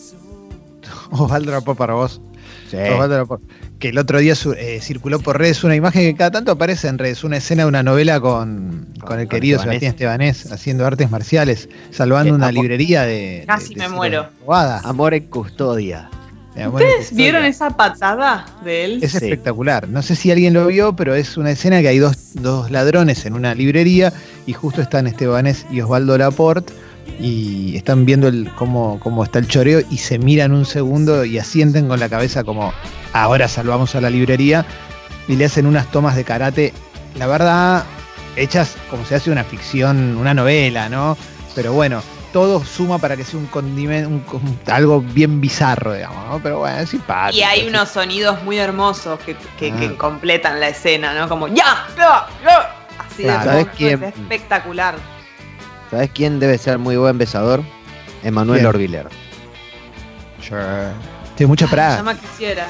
Osvaldo 1.11 1.53
Lapó 1.53 1.75
para 1.75 1.95
vos. 1.95 2.21
Sí. 2.75 3.45
Que 3.79 3.89
el 3.91 3.99
otro 3.99 4.19
día 4.19 4.35
eh, 4.57 4.79
circuló 4.81 5.21
por 5.21 5.39
redes 5.39 5.63
una 5.65 5.75
imagen 5.77 6.03
que 6.03 6.15
cada 6.17 6.31
tanto 6.31 6.53
aparece 6.53 6.89
en 6.89 6.99
redes, 6.99 7.25
una 7.25 7.37
escena 7.37 7.63
de 7.65 7.69
una 7.69 7.83
novela 7.83 8.21
con, 8.21 8.89
con 9.01 9.21
el 9.21 9.29
querido 9.29 9.57
Estebanés. 9.59 9.81
Sebastián 9.81 9.91
Estebanés 9.93 10.53
haciendo 10.53 10.87
artes 10.87 11.11
marciales, 11.11 11.69
salvando 11.91 12.31
Eh, 12.33 12.37
una 12.37 12.49
amor. 12.49 12.63
librería 12.63 13.03
de. 13.03 13.45
Casi 13.47 13.75
de- 13.75 13.81
me 13.81 13.89
de- 13.89 13.95
muero. 13.95 14.27
robada. 14.41 14.81
Amor 14.85 15.15
en 15.15 15.25
custodia. 15.25 16.09
En 16.57 16.69
¿Ustedes 16.69 17.13
vieron 17.13 17.45
esa 17.45 17.71
patada 17.77 18.47
de 18.65 18.85
él? 18.85 18.99
Es 19.03 19.11
Sí. 19.11 19.17
espectacular. 19.17 19.89
No 19.89 20.03
sé 20.03 20.15
si 20.15 20.31
alguien 20.31 20.55
lo 20.55 20.69
vio, 20.69 20.95
pero 20.95 21.15
es 21.17 21.37
una 21.37 21.51
escena 21.51 21.81
que 21.83 21.89
hay 21.89 21.99
dos, 21.99 22.35
dos 22.35 22.71
ladrones 22.71 23.27
en 23.27 23.33
una 23.35 23.57
librería 23.57 24.13
y 24.47 24.53
justo 24.53 24.81
están 24.81 25.09
Estebanés 25.09 25.67
y 25.73 25.81
Osvaldo 25.81 26.17
Laporte 26.17 26.73
y 27.21 27.77
están 27.77 28.05
viendo 28.05 28.29
el, 28.29 28.51
cómo, 28.57 28.99
cómo 29.01 29.25
está 29.25 29.39
el 29.39 29.47
choreo 29.49 29.81
y 29.91 29.99
se 29.99 30.19
miran 30.19 30.53
un 30.53 30.65
segundo 30.65 31.25
y 31.25 31.39
asienten 31.39 31.87
con 31.89 32.01
la 32.01 32.09
cabeza 32.09 32.43
como 32.45 32.73
ahora 33.13 33.47
salvamos 33.49 33.95
a 33.95 34.01
la 34.01 34.11
librería 34.11 34.65
y 35.29 35.37
le 35.37 35.45
hacen 35.45 35.67
unas 35.67 35.91
tomas 35.91 36.17
de 36.17 36.25
karate, 36.25 36.73
la 37.17 37.27
verdad, 37.27 37.85
hechas 38.37 38.77
como 38.91 39.05
se 39.07 39.15
hace 39.15 39.31
una 39.31 39.45
ficción, 39.45 40.17
una 40.17 40.35
novela, 40.35 40.89
¿no? 40.89 41.17
Pero 41.55 41.73
bueno, 41.73 42.03
todo 42.33 42.65
suma 42.65 42.99
para 42.99 43.17
que 43.17 43.23
sea 43.25 43.39
un 43.39 43.47
condimento, 43.47 44.09
un- 44.11 44.59
algo 44.67 45.01
bien 45.01 45.41
bizarro, 45.41 45.95
digamos, 45.95 46.27
¿no? 46.29 46.41
Pero 46.43 46.59
bueno, 46.59 46.79
es 46.79 46.91
simpático. 46.91 47.39
Y 47.39 47.43
hay 47.45 47.69
unos 47.69 47.89
sonidos 47.91 48.43
muy 48.43 48.59
hermosos 48.59 49.21
que, 49.21 49.37
que- 49.59 49.71
Ah. 49.73 49.77
que 49.79 49.97
completan 49.97 50.59
la 50.59 50.69
escena, 50.69 51.15
¿no? 51.15 51.29
Como 51.29 51.47
¡Ya! 51.49 51.87
¡Ya! 51.97 52.27
¡Ya! 52.45 52.75
Así 52.99 53.23
Claro. 53.23 53.51
de 53.53 53.65
¿Sabes 53.65 53.81
es 53.81 54.03
espectacular. 54.19 54.97
¿Sabes 55.91 56.11
quién 56.15 56.41
debe 56.41 56.59
ser 56.59 56.79
muy 56.79 56.97
buen 56.97 57.19
besador? 57.19 57.63
Emanuel 58.23 58.61
¿Quién? 58.61 58.67
Orbiler. 58.69 59.07
Tiene 61.37 61.49
mucha 61.49 61.67
práctica, 61.67 62.03
más 62.03 62.19
quisiera. 62.19 62.67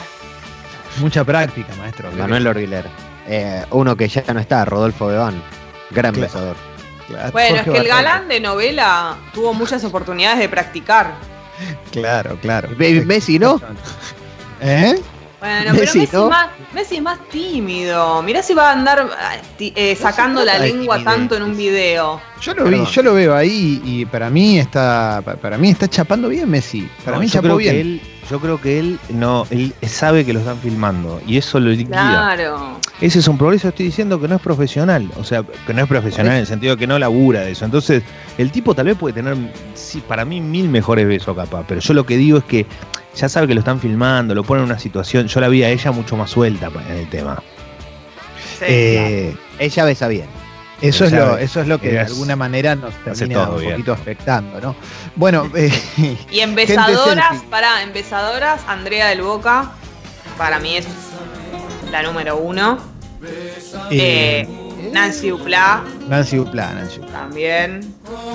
mucha 0.98 1.24
práctica, 1.24 1.74
maestro. 1.76 2.10
Emanuel 2.10 2.46
Orbiler. 2.46 2.86
Eh, 3.26 3.64
uno 3.70 3.96
que 3.96 4.08
ya 4.08 4.22
no 4.32 4.40
está, 4.40 4.64
Rodolfo 4.64 5.06
Bebán. 5.06 5.42
Gran 5.90 6.14
Claro. 6.14 6.26
besador. 6.26 6.56
Bueno, 7.32 7.56
es 7.56 7.62
que 7.64 7.76
el 7.78 7.88
galán 7.88 8.28
de 8.28 8.40
novela 8.40 9.16
tuvo 9.34 9.52
muchas 9.52 9.84
oportunidades 9.84 10.38
de 10.38 10.48
practicar. 10.48 11.12
Claro, 11.92 12.38
claro. 12.40 12.68
Messi, 12.78 13.38
¿no? 13.38 13.60
¿Eh? 14.60 15.00
Bueno, 15.44 15.64
pero 15.72 15.80
Messi, 15.80 15.98
Messi, 16.00 16.16
¿no? 16.16 16.28
más, 16.30 16.46
Messi 16.72 16.96
es 16.96 17.02
más 17.02 17.18
tímido. 17.28 18.22
Mirá 18.22 18.42
si 18.42 18.54
va 18.54 18.70
a 18.70 18.72
andar 18.72 19.08
ti- 19.58 19.72
eh, 19.76 19.94
sacando 19.94 20.42
la 20.44 20.58
lengua 20.58 20.96
timidez. 20.96 21.04
tanto 21.16 21.36
en 21.36 21.42
un 21.42 21.56
video. 21.56 22.20
Yo 22.40 22.54
lo 22.54 22.64
vi, 22.64 22.84
yo 22.84 23.02
lo 23.02 23.14
veo 23.14 23.34
ahí 23.34 23.80
y 23.84 24.04
para 24.06 24.28
mí 24.30 24.58
está, 24.58 25.22
pa- 25.24 25.36
para 25.36 25.56
mí 25.58 25.70
está 25.70 25.88
chapando 25.88 26.28
bien 26.28 26.48
Messi. 26.50 26.88
Para 27.04 27.16
No, 27.16 27.22
mí 27.22 27.26
yo 27.28 27.32
chapó 27.34 27.42
creo 27.44 27.56
bien. 27.58 27.74
que 27.74 27.80
él, 27.80 28.00
yo 28.30 28.40
creo 28.40 28.60
que 28.60 28.78
él 28.78 28.98
no, 29.10 29.46
él 29.50 29.74
sabe 29.82 30.24
que 30.24 30.32
lo 30.32 30.40
están 30.40 30.58
filmando 30.58 31.20
y 31.26 31.36
eso 31.38 31.60
lo 31.60 31.70
guía. 31.70 31.86
Claro. 31.86 32.78
Ese 33.00 33.18
es 33.18 33.28
un 33.28 33.36
progreso, 33.38 33.68
estoy 33.68 33.86
diciendo 33.86 34.20
que 34.20 34.28
no 34.28 34.36
es 34.36 34.42
profesional, 34.42 35.10
o 35.18 35.24
sea, 35.24 35.42
que 35.66 35.74
no 35.74 35.82
es 35.82 35.88
profesional 35.88 36.32
en 36.34 36.38
el 36.40 36.46
sentido 36.46 36.74
de 36.76 36.78
que 36.80 36.86
no 36.86 36.98
labura 36.98 37.40
de 37.40 37.52
eso. 37.52 37.64
Entonces, 37.64 38.02
el 38.38 38.50
tipo 38.50 38.74
tal 38.74 38.86
vez 38.86 38.96
puede 38.96 39.14
tener, 39.14 39.36
sí, 39.74 40.02
para 40.06 40.24
mí, 40.24 40.40
mil 40.40 40.68
mejores 40.68 41.06
besos 41.06 41.36
capaz, 41.36 41.64
pero 41.66 41.80
yo 41.80 41.92
lo 41.94 42.04
que 42.06 42.16
digo 42.16 42.38
es 42.38 42.44
que 42.44 42.66
ya 43.16 43.28
sabe 43.28 43.46
que 43.48 43.54
lo 43.54 43.60
están 43.60 43.80
filmando, 43.80 44.34
lo 44.34 44.42
pone 44.44 44.60
en 44.62 44.66
una 44.66 44.78
situación, 44.78 45.26
yo 45.28 45.40
la 45.40 45.48
vi 45.48 45.62
a 45.62 45.68
ella 45.70 45.92
mucho 45.92 46.16
más 46.16 46.30
suelta 46.30 46.70
en 46.88 46.96
el 46.96 47.08
tema. 47.10 47.42
Sí, 48.58 48.64
Eh, 48.68 49.36
Ella 49.58 49.84
besa 49.84 50.08
bien. 50.08 50.26
Eso 50.80 51.04
es, 51.06 51.12
lo, 51.12 51.38
eso 51.38 51.60
es 51.60 51.68
lo 51.68 51.80
que 51.80 51.92
de 51.92 52.00
alguna 52.00 52.36
manera 52.36 52.74
nos 52.74 52.92
termina 53.04 53.48
un 53.48 53.58
bien. 53.58 53.70
poquito 53.72 53.92
afectando, 53.92 54.60
¿no? 54.60 54.76
Bueno, 55.16 55.48
eh, 55.54 55.72
Y 56.30 56.40
embesadoras, 56.40 57.28
selfie. 57.30 57.48
para 57.48 57.82
embesadoras, 57.82 58.60
Andrea 58.66 59.08
del 59.08 59.22
Boca, 59.22 59.70
para 60.36 60.58
mí 60.58 60.76
es 60.76 60.86
la 61.90 62.02
número 62.02 62.36
uno. 62.36 62.78
eh, 63.90 64.46
Eh, 64.46 64.48
Nancy 64.92 65.28
Duplá, 65.30 65.82
Nancy 66.08 66.36
Duplá, 66.36 66.72
Nancy 66.74 66.98
Duplá. 67.00 67.12
también. 67.12 67.80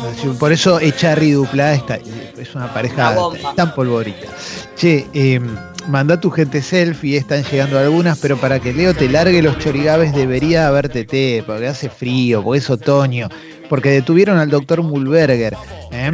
Nancy- 0.04 0.38
Por 0.40 0.52
eso 0.52 0.80
Echarri 0.80 1.32
Duplá 1.32 1.74
está, 1.74 1.96
es 1.96 2.56
una 2.56 2.74
pareja 2.74 3.16
Una 3.20 3.54
tan 3.56 3.74
polvorita. 3.76 4.28
Che, 4.76 5.08
eh, 5.14 5.40
manda 5.88 6.20
tu 6.20 6.30
gente 6.32 6.62
selfie, 6.62 7.18
están 7.18 7.44
llegando 7.44 7.78
algunas, 7.80 8.18
pero 8.20 8.38
para 8.38 8.60
que 8.60 8.74
Leo 8.74 8.94
te 8.94 9.10
largue 9.10 9.42
los 9.42 9.58
chorigabes 9.60 10.14
debería 10.14 10.68
haber 10.68 10.90
TT, 10.90 11.44
porque 11.46 11.68
hace 11.68 11.90
frío, 11.90 12.44
porque 12.44 12.60
es 12.60 12.70
otoño, 12.70 13.28
porque 13.70 13.90
detuvieron 13.90 14.38
al 14.38 14.50
doctor 14.50 14.82
Mulberger. 14.84 15.56
¿eh? 15.92 16.12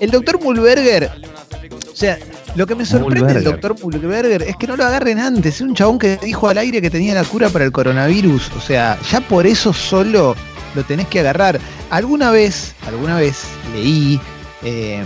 El 0.00 0.10
doctor 0.10 0.40
Mulberger, 0.42 1.10
o 1.92 1.96
sea, 1.96 2.18
lo 2.54 2.66
que 2.66 2.74
me 2.74 2.86
sorprende 2.86 3.34
del 3.34 3.44
doctor 3.44 3.76
Mulberger 3.82 4.42
es 4.42 4.56
que 4.56 4.66
no 4.66 4.76
lo 4.76 4.84
agarren 4.84 5.18
antes. 5.18 5.56
Es 5.56 5.60
un 5.60 5.74
chabón 5.74 5.98
que 5.98 6.16
dijo 6.16 6.48
al 6.48 6.58
aire 6.58 6.80
que 6.80 6.90
tenía 6.90 7.14
la 7.14 7.24
cura 7.24 7.48
para 7.48 7.64
el 7.64 7.72
coronavirus. 7.72 8.52
O 8.56 8.60
sea, 8.60 8.98
ya 9.10 9.20
por 9.20 9.46
eso 9.46 9.72
solo 9.72 10.36
lo 10.74 10.84
tenés 10.84 11.08
que 11.08 11.20
agarrar. 11.20 11.58
Alguna 11.90 12.30
vez, 12.30 12.74
alguna 12.86 13.16
vez 13.16 13.44
leí, 13.72 14.20
eh, 14.62 15.02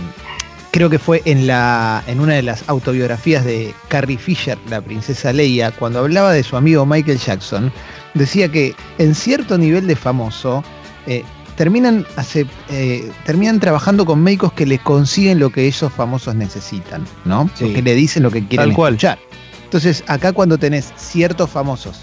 creo 0.71 0.89
que 0.89 0.99
fue 0.99 1.21
en, 1.25 1.47
la, 1.47 2.03
en 2.07 2.19
una 2.19 2.35
de 2.35 2.43
las 2.43 2.63
autobiografías 2.67 3.43
de 3.45 3.73
Carrie 3.87 4.17
Fisher, 4.17 4.57
la 4.69 4.81
princesa 4.81 5.33
Leia, 5.33 5.71
cuando 5.71 5.99
hablaba 5.99 6.33
de 6.33 6.43
su 6.43 6.55
amigo 6.55 6.85
Michael 6.85 7.19
Jackson, 7.19 7.71
decía 8.13 8.49
que 8.49 8.75
en 8.99 9.15
cierto 9.15 9.57
nivel 9.57 9.87
de 9.87 9.95
famoso, 9.95 10.63
eh, 11.07 11.23
terminan, 11.59 12.05
hace- 12.15 12.45
eh, 12.69 13.11
terminan 13.25 13.59
trabajando 13.59 14.05
con 14.05 14.23
médicos 14.23 14.53
que 14.53 14.65
le 14.65 14.79
consiguen 14.79 15.39
lo 15.39 15.49
que 15.49 15.67
esos 15.67 15.91
famosos 15.91 16.33
necesitan, 16.33 17.03
¿no? 17.25 17.49
Sí. 17.53 17.73
Que 17.73 17.81
le 17.81 17.95
dicen 17.95 18.23
lo 18.23 18.31
que 18.31 18.39
quieren 18.47 18.69
Tal 18.69 18.75
cual. 18.75 18.93
escuchar. 18.93 19.19
Entonces, 19.65 20.05
acá 20.07 20.31
cuando 20.31 20.57
tenés 20.57 20.93
ciertos 20.95 21.49
famosos, 21.49 21.99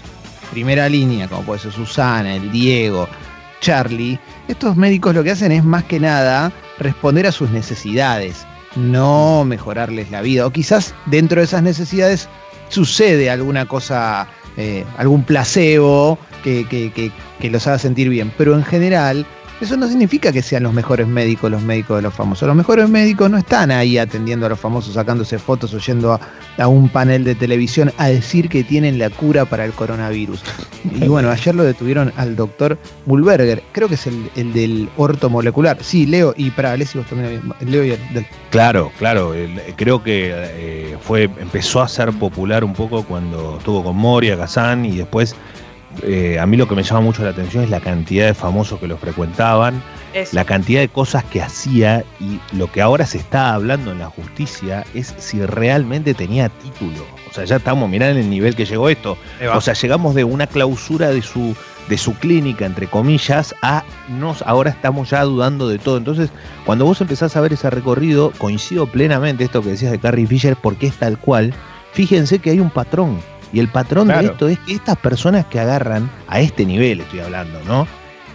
primera 0.51 0.87
línea, 0.87 1.27
como 1.27 1.41
puede 1.41 1.59
ser 1.59 1.71
Susana, 1.71 2.35
el 2.35 2.51
Diego, 2.51 3.07
Charlie, 3.59 4.19
estos 4.47 4.77
médicos 4.77 5.15
lo 5.15 5.23
que 5.23 5.31
hacen 5.31 5.51
es 5.51 5.63
más 5.63 5.83
que 5.85 5.99
nada 5.99 6.51
responder 6.77 7.25
a 7.25 7.31
sus 7.31 7.49
necesidades, 7.49 8.45
no 8.75 9.43
mejorarles 9.43 10.11
la 10.11 10.21
vida. 10.21 10.45
O 10.45 10.51
quizás 10.51 10.93
dentro 11.07 11.41
de 11.41 11.45
esas 11.45 11.63
necesidades 11.63 12.29
sucede 12.69 13.31
alguna 13.31 13.65
cosa, 13.65 14.27
eh, 14.55 14.85
algún 14.99 15.23
placebo 15.23 16.19
que, 16.43 16.67
que- 16.69 16.91
que- 16.93 17.11
que 17.39 17.49
los 17.49 17.65
haga 17.65 17.79
sentir 17.79 18.07
bien. 18.09 18.31
Pero 18.37 18.53
en 18.55 18.63
general, 18.63 19.25
eso 19.59 19.75
no 19.77 19.87
significa 19.87 20.31
que 20.31 20.41
sean 20.41 20.63
los 20.63 20.73
mejores 20.73 21.07
médicos 21.07 21.49
los 21.49 21.61
médicos 21.61 21.97
de 21.97 22.01
los 22.03 22.13
famosos. 22.13 22.47
Los 22.47 22.55
mejores 22.55 22.87
médicos 22.89 23.29
no 23.29 23.37
están 23.37 23.71
ahí 23.71 23.97
atendiendo 23.97 24.45
a 24.45 24.49
los 24.49 24.59
famosos, 24.59 24.93
sacándose 24.93 25.39
fotos 25.39 25.73
o 25.73 25.79
yendo 25.79 26.13
a, 26.13 26.19
a 26.57 26.67
un 26.67 26.89
panel 26.89 27.23
de 27.23 27.35
televisión 27.35 27.91
a 27.97 28.07
decir 28.07 28.49
que 28.49 28.63
tienen 28.63 28.99
la 28.99 29.09
cura 29.09 29.45
para 29.45 29.65
el 29.65 29.71
coronavirus. 29.71 30.41
Y 30.93 31.07
bueno, 31.07 31.29
ayer 31.31 31.55
lo 31.55 31.63
detuvieron 31.63 32.13
al 32.17 32.35
doctor 32.35 32.77
Mulberger, 33.05 33.63
creo 33.71 33.87
que 33.87 33.95
es 33.95 34.07
el, 34.07 34.29
el 34.35 34.53
del 34.53 34.89
ortomolecular. 34.97 35.77
Sí, 35.81 36.05
Leo, 36.05 36.33
y 36.37 36.51
para 36.51 36.71
Alessi 36.73 36.97
vos 36.99 37.07
también, 37.07 37.41
Leo 37.61 37.83
y 37.83 37.91
el 37.91 38.13
del- 38.13 38.27
Claro, 38.51 38.91
claro. 38.97 39.33
el- 39.33 39.59
creo 39.75 40.03
que 40.03 40.31
eh, 40.33 40.97
fue 41.01 41.23
empezó 41.23 41.81
a 41.81 41.87
ser 41.87 42.11
popular 42.13 42.63
un 42.63 42.73
poco 42.73 43.03
cuando 43.03 43.57
estuvo 43.57 43.83
con 43.83 43.95
Moria, 43.95 44.35
Gazán 44.35 44.85
y 44.85 44.97
después 44.97 45.35
eh, 46.03 46.39
a 46.39 46.45
mí 46.45 46.57
lo 46.57 46.67
que 46.67 46.75
me 46.75 46.83
llama 46.83 47.01
mucho 47.01 47.23
la 47.23 47.29
atención 47.29 47.63
es 47.63 47.69
la 47.69 47.79
cantidad 47.79 48.25
de 48.25 48.33
famosos 48.33 48.79
que 48.79 48.87
lo 48.87 48.97
frecuentaban, 48.97 49.81
Eso. 50.13 50.35
la 50.35 50.45
cantidad 50.45 50.81
de 50.81 50.89
cosas 50.89 51.23
que 51.23 51.41
hacía 51.41 52.03
y 52.19 52.39
lo 52.55 52.71
que 52.71 52.81
ahora 52.81 53.05
se 53.05 53.17
está 53.17 53.53
hablando 53.53 53.91
en 53.91 53.99
la 53.99 54.07
justicia 54.07 54.85
es 54.93 55.13
si 55.17 55.45
realmente 55.45 56.13
tenía 56.13 56.49
título. 56.49 57.05
O 57.29 57.33
sea, 57.33 57.45
ya 57.45 57.57
estamos, 57.57 57.89
mirá 57.89 58.09
en 58.09 58.17
el 58.17 58.29
nivel 58.29 58.55
que 58.55 58.65
llegó 58.65 58.89
esto. 58.89 59.17
O 59.53 59.61
sea, 59.61 59.73
llegamos 59.73 60.15
de 60.15 60.23
una 60.23 60.47
clausura 60.47 61.09
de 61.09 61.21
su, 61.21 61.55
de 61.87 61.97
su 61.97 62.13
clínica, 62.15 62.65
entre 62.65 62.87
comillas, 62.87 63.53
a 63.61 63.83
nos, 64.07 64.41
ahora 64.43 64.71
estamos 64.71 65.09
ya 65.09 65.23
dudando 65.23 65.67
de 65.67 65.77
todo. 65.77 65.97
Entonces, 65.97 66.29
cuando 66.65 66.85
vos 66.85 67.01
empezás 67.01 67.35
a 67.35 67.41
ver 67.41 67.53
ese 67.53 67.69
recorrido, 67.69 68.31
coincido 68.37 68.87
plenamente 68.87 69.43
esto 69.43 69.61
que 69.61 69.69
decías 69.69 69.91
de 69.91 69.99
Carrie 69.99 70.27
Fisher, 70.27 70.55
porque 70.55 70.87
es 70.87 70.95
tal 70.95 71.17
cual. 71.17 71.53
Fíjense 71.91 72.39
que 72.39 72.51
hay 72.51 72.59
un 72.59 72.69
patrón. 72.69 73.19
Y 73.53 73.59
el 73.59 73.67
patrón 73.69 74.07
de 74.07 74.13
esto 74.31 74.47
es 74.47 74.59
que 74.59 74.73
estas 74.73 74.97
personas 74.97 75.45
que 75.45 75.59
agarran, 75.59 76.09
a 76.27 76.39
este 76.39 76.65
nivel 76.65 77.01
estoy 77.01 77.19
hablando, 77.21 77.59
¿no? 77.65 77.87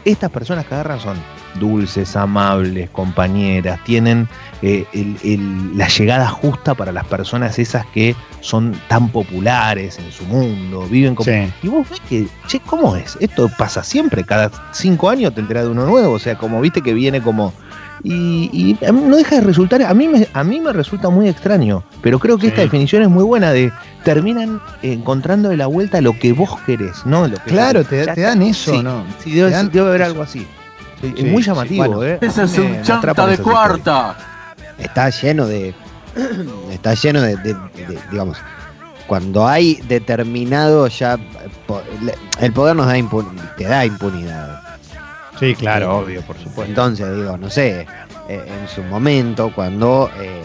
Estas 0.04 0.30
personas 0.30 0.66
que 0.66 0.74
agarran 0.74 0.98
son 0.98 1.16
dulces, 1.60 2.16
amables, 2.16 2.90
compañeras, 2.90 3.78
tienen 3.84 4.26
eh, 4.62 4.84
el- 4.92 5.16
el- 5.22 5.76
la 5.78 5.86
llegada 5.88 6.28
justa 6.28 6.74
para 6.74 6.90
las 6.92 7.04
personas 7.06 7.58
esas 7.58 7.84
que 7.86 8.16
son 8.40 8.74
tan 8.88 9.10
populares 9.10 9.98
en 9.98 10.10
su 10.10 10.24
mundo, 10.24 10.86
viven 10.88 11.14
como... 11.14 11.30
Sí. 11.30 11.52
Y 11.62 11.68
vos 11.68 11.88
ves 11.88 12.00
que, 12.08 12.26
che, 12.48 12.58
¿cómo 12.60 12.96
es? 12.96 13.16
Esto 13.20 13.48
pasa 13.58 13.84
siempre, 13.84 14.24
cada 14.24 14.50
cinco 14.72 15.08
años 15.10 15.34
te 15.34 15.40
enterás 15.40 15.64
de 15.64 15.70
uno 15.70 15.84
nuevo, 15.86 16.14
o 16.14 16.18
sea, 16.18 16.36
como 16.36 16.60
viste 16.60 16.80
que 16.82 16.94
viene 16.94 17.20
como... 17.20 17.52
Y, 18.04 18.76
no 18.92 19.16
deja 19.16 19.36
de 19.36 19.42
resultar, 19.42 19.80
a 19.82 19.94
mí, 19.94 20.08
me, 20.08 20.26
a 20.32 20.42
mí 20.42 20.58
me 20.60 20.72
resulta 20.72 21.08
muy 21.08 21.28
extraño, 21.28 21.84
pero 22.00 22.18
creo 22.18 22.36
que 22.36 22.42
Sí. 22.42 22.48
esta 22.48 22.62
definición 22.62 23.02
es 23.02 23.08
muy 23.08 23.22
buena 23.22 23.52
de 23.52 23.72
terminan 24.04 24.60
encontrando 24.82 25.48
de 25.50 25.56
la 25.56 25.68
vuelta 25.68 26.00
lo 26.00 26.18
que 26.18 26.32
vos 26.32 26.58
querés, 26.66 27.06
¿no? 27.06 27.28
Lo 27.28 27.36
que 27.36 27.50
Claro, 27.50 27.84
te, 27.84 28.04
te 28.06 28.20
dan 28.22 28.42
eso, 28.42 28.72
Sí, 28.72 28.82
¿no? 28.82 29.04
Sí, 29.22 29.30
debe, 29.30 29.50
Te 29.50 29.56
dan 29.56 29.70
debe 29.70 29.86
haber 29.86 30.00
eso. 30.00 30.10
algo 30.10 30.22
así. 30.24 30.40
Sí, 31.00 31.12
Sí, 31.16 31.24
es 31.26 31.32
muy 31.32 31.42
sí, 31.42 31.48
llamativo, 31.48 31.84
bueno. 31.86 32.02
¿eh? 32.04 32.18
Ese 32.20 32.42
es 32.44 32.58
un 32.58 32.82
chanta 32.82 33.26
de 33.26 33.34
historias. 33.34 33.40
cuarta. 33.40 34.16
está 34.78 35.08
lleno 35.10 35.46
de. 35.46 35.72
está 36.72 36.94
lleno 36.94 37.20
de, 37.22 37.36
de- 37.36 37.54
de- 37.54 37.98
digamos. 38.10 38.36
Cuando 39.06 39.46
hay 39.46 39.76
determinado 39.88 40.86
ya. 40.88 41.18
El 42.40 42.52
poder 42.52 42.74
nos 42.76 42.86
da 42.86 42.96
te 43.56 43.64
da 43.64 43.84
impunidad. 43.86 44.60
Sí, 45.42 45.54
claro, 45.56 45.98
obvio, 45.98 46.22
por 46.22 46.36
supuesto. 46.36 46.64
Entonces, 46.64 47.16
digo, 47.16 47.36
no 47.36 47.50
sé, 47.50 47.86
eh, 48.28 48.44
en 48.60 48.68
su 48.68 48.82
momento, 48.84 49.50
cuando 49.54 50.08
eh, 50.20 50.40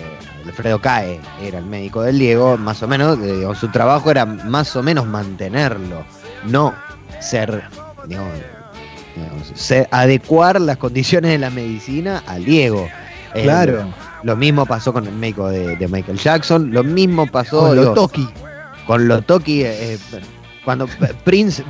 Alfredo 0.46 0.80
Cae 0.80 1.20
era 1.42 1.60
el 1.60 1.66
médico 1.66 2.02
del 2.02 2.18
Diego, 2.18 2.58
más 2.58 2.82
o 2.82 2.88
menos, 2.88 3.20
eh, 3.20 3.34
digo, 3.38 3.54
su 3.54 3.68
trabajo 3.70 4.10
era 4.10 4.26
más 4.26 4.76
o 4.76 4.82
menos 4.82 5.06
mantenerlo, 5.06 6.04
no 6.46 6.74
ser, 7.20 7.64
digamos, 8.08 8.32
digamos, 9.16 9.52
ser- 9.56 9.88
adecuar 9.92 10.60
las 10.62 10.78
condiciones 10.78 11.30
de 11.32 11.38
la 11.38 11.50
medicina 11.52 12.24
al 12.26 12.44
Diego. 12.46 12.88
Eh, 13.36 13.44
Claro, 13.44 13.94
Lo 14.24 14.36
mismo 14.36 14.66
pasó 14.66 14.94
con 14.94 15.06
el 15.06 15.14
médico 15.14 15.48
de, 15.50 15.76
de 15.76 15.88
Michael 15.88 16.18
Jackson, 16.18 16.72
lo 16.74 16.84
mismo 16.84 17.28
pasó 17.28 17.60
con 17.60 17.72
digo, 17.74 17.86
los 17.86 17.94
Toki. 17.96 18.28
con 18.88 19.08
los 19.08 19.24
Toki. 19.28 19.62
eh, 19.64 20.00
cuando 20.68 20.86
Prince, 21.24 21.64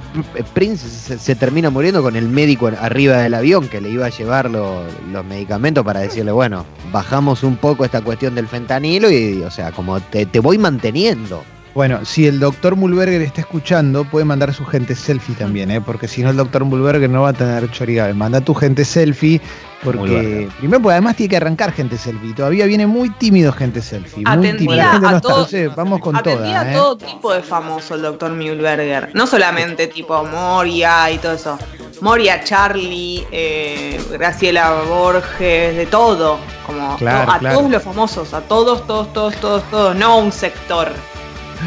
Prince 0.55 1.19
se, 1.19 1.35
termina 1.35 1.69
muriendo 1.69 2.01
con 2.01 2.15
el 2.15 2.27
médico 2.27 2.71
arriba 2.81 3.17
del 3.17 3.35
avión 3.35 3.67
que 3.67 3.79
le 3.79 3.91
iba 3.91 4.07
a 4.07 4.09
llevar 4.09 4.49
lo- 4.49 4.81
los 5.11 5.23
medicamentos 5.23 5.85
para 5.85 5.99
decirle, 5.99 6.31
bueno, 6.31 6.65
bajamos 6.91 7.43
un 7.43 7.57
poco 7.57 7.85
esta 7.85 8.01
cuestión 8.01 8.33
del 8.33 8.47
fentanilo 8.47 9.11
y, 9.11 9.43
o 9.43 9.51
sea, 9.51 9.71
como 9.71 9.99
te, 9.99 10.25
te 10.25 10.39
voy 10.39 10.57
manteniendo. 10.57 11.43
Bueno, 11.75 12.05
si 12.05 12.25
el 12.25 12.39
doctor 12.39 12.75
Mulberger 12.75 13.21
está 13.21 13.41
escuchando, 13.41 14.03
puede 14.03 14.25
mandar 14.25 14.51
su 14.51 14.65
gente 14.65 14.95
selfie 14.95 15.35
también, 15.35 15.69
¿eh? 15.69 15.79
porque 15.79 16.07
si 16.07 16.23
no 16.23 16.31
el 16.31 16.37
doctor 16.37 16.65
Mulberger 16.65 17.07
no 17.07 17.21
va 17.21 17.29
a 17.29 17.33
tener 17.33 17.69
chorigabe. 17.69 18.15
Manda 18.15 18.41
tu 18.41 18.55
gente 18.55 18.83
selfie, 18.83 19.39
porque 19.83 20.49
primero, 20.57 20.81
porque 20.81 20.93
además 20.93 21.15
tiene 21.15 21.29
que 21.29 21.37
arrancar 21.37 21.71
gente 21.71 21.97
selfie. 21.97 22.33
Todavía 22.33 22.65
viene 22.65 22.87
muy 22.87 23.09
tímido 23.11 23.51
gente 23.53 23.81
selfie. 23.81 24.23
Muy 24.23 24.31
Atendía 24.31 24.57
tímido. 24.57 24.75
La 24.77 24.91
gente 24.91 25.07
a 25.07 25.11
no 25.11 25.17
está, 25.17 25.27
todo- 25.29 25.37
entonces 25.45 25.75
vamos 25.75 25.99
con 26.01 26.15
Atendía 26.15 26.45
toda. 26.45 26.61
a 26.61 26.71
¿eh? 26.71 26.75
todo 26.75 26.97
tipo 26.97 27.33
de 27.33 27.41
famoso 27.43 27.95
el 27.95 28.01
doctor 28.01 28.31
Mühlberger. 28.31 29.11
No 29.13 29.27
solamente 29.27 29.87
tipo 29.87 30.23
Moria 30.25 31.11
y 31.11 31.17
todo 31.19 31.33
eso. 31.33 31.57
Moria, 32.01 32.43
Charlie, 32.43 33.25
eh, 33.31 33.99
Graciela 34.11 34.71
Borges, 34.87 35.75
de 35.77 35.85
todo. 35.89 36.37
Como 36.65 36.95
Claro, 36.97 37.31
a 37.31 37.39
claro. 37.39 37.57
todos 37.59 37.71
los 37.71 37.83
famosos, 37.83 38.33
a 38.33 38.41
todos, 38.41 38.85
todos, 38.85 39.13
todos, 39.13 39.35
todos, 39.37 39.63
todos. 39.71 39.95
No 39.95 40.05
a 40.07 40.15
un 40.17 40.31
sector. 40.31 40.91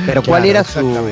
Pero 0.07 0.23
¿cuál 0.23 0.43
Claro, 0.43 0.59
era 0.61 0.65
su 0.65 1.07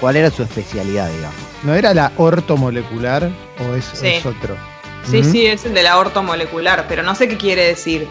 cuál 0.00 0.16
era 0.16 0.30
su 0.30 0.42
especialidad, 0.42 1.08
digamos? 1.10 1.36
¿No 1.62 1.74
era 1.74 1.92
la 1.94 2.12
ortomolecular 2.16 3.30
o 3.60 3.74
es, 3.74 3.84
Sí. 3.94 4.06
es 4.08 4.26
otro? 4.26 4.56
Sí, 5.04 5.24
sí, 5.24 5.46
es 5.46 5.64
el 5.64 5.74
de 5.74 5.82
la 5.82 5.98
ortomolecular, 5.98 6.86
pero 6.88 7.02
no 7.02 7.14
sé 7.14 7.28
qué 7.28 7.36
quiere 7.36 7.64
decir. 7.66 8.06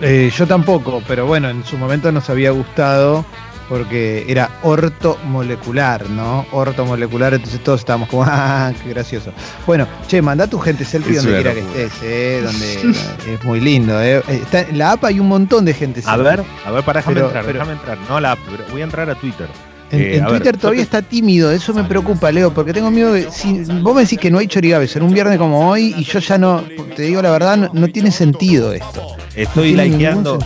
Eh, 0.00 0.30
yo 0.34 0.46
tampoco, 0.46 1.02
pero 1.08 1.26
bueno, 1.26 1.48
en 1.50 1.64
su 1.64 1.76
momento 1.78 2.10
nos 2.12 2.28
había 2.30 2.50
gustado 2.50 3.24
porque 3.68 4.24
era 4.28 4.48
ortomolecular, 4.62 6.08
¿no? 6.10 6.46
Ortomolecular, 6.52 7.34
entonces 7.34 7.60
todos 7.64 7.80
estábamos 7.80 8.08
como, 8.08 8.24
ah, 8.26 8.72
qué 8.82 8.90
gracioso. 8.90 9.32
Bueno, 9.66 9.86
che, 10.06 10.22
manda 10.22 10.46
tu 10.46 10.58
gente 10.58 10.84
selfie 10.84 11.16
Es 11.16 11.24
donde 11.24 11.42
quiera 11.42 11.54
que 11.54 11.60
estés, 11.60 12.02
¿eh? 12.02 12.40
Donde 12.44 12.98
es 13.34 13.44
muy 13.44 13.60
lindo, 13.60 14.00
¿eh? 14.00 14.22
Está, 14.28 14.60
en 14.62 14.78
la 14.78 14.92
APA 14.92 15.08
hay 15.08 15.20
un 15.20 15.28
montón 15.28 15.64
de 15.64 15.74
gente 15.74 16.00
A 16.00 16.02
selfie. 16.14 16.22
ver, 16.22 16.44
a 16.64 16.70
ver, 16.70 16.84
para 16.84 17.00
déjame 17.00 17.14
Pero- 17.14 17.26
entrar, 17.26 17.44
pero- 17.44 17.58
déjame 17.58 17.72
entrar. 17.72 17.98
No 18.08 18.16
a 18.16 18.20
la 18.20 18.32
app, 18.32 18.38
pero 18.50 18.64
voy 18.70 18.80
a 18.82 18.84
entrar 18.84 19.10
a 19.10 19.14
Twitter. 19.14 19.48
En, 19.90 20.00
Eh, 20.00 20.16
en 20.16 20.24
a 20.24 20.28
ver, 20.28 20.38
Twitter 20.38 20.56
todavía 20.56 20.82
está 20.82 21.02
tímido, 21.02 21.50
eso 21.50 21.72
me 21.72 21.84
preocupa, 21.84 22.32
Leo, 22.32 22.52
porque 22.52 22.72
tengo 22.72 22.90
miedo 22.90 23.12
de. 23.12 23.30
Si 23.30 23.62
vos 23.82 23.94
me 23.94 24.02
decís 24.02 24.18
que 24.18 24.30
no 24.30 24.38
hay 24.38 24.46
chorigabes 24.48 24.96
en 24.96 25.02
un 25.02 25.12
viernes 25.12 25.38
como 25.38 25.70
hoy 25.70 25.94
y 25.96 26.04
yo 26.04 26.18
ya 26.18 26.38
no. 26.38 26.64
Te 26.96 27.02
digo 27.02 27.22
la 27.22 27.30
verdad, 27.30 27.56
no, 27.56 27.70
no 27.72 27.88
tiene 27.88 28.10
sentido 28.10 28.72
esto. 28.72 29.16
Estoy 29.34 29.74
No 29.74 29.82
likeando, 29.82 30.38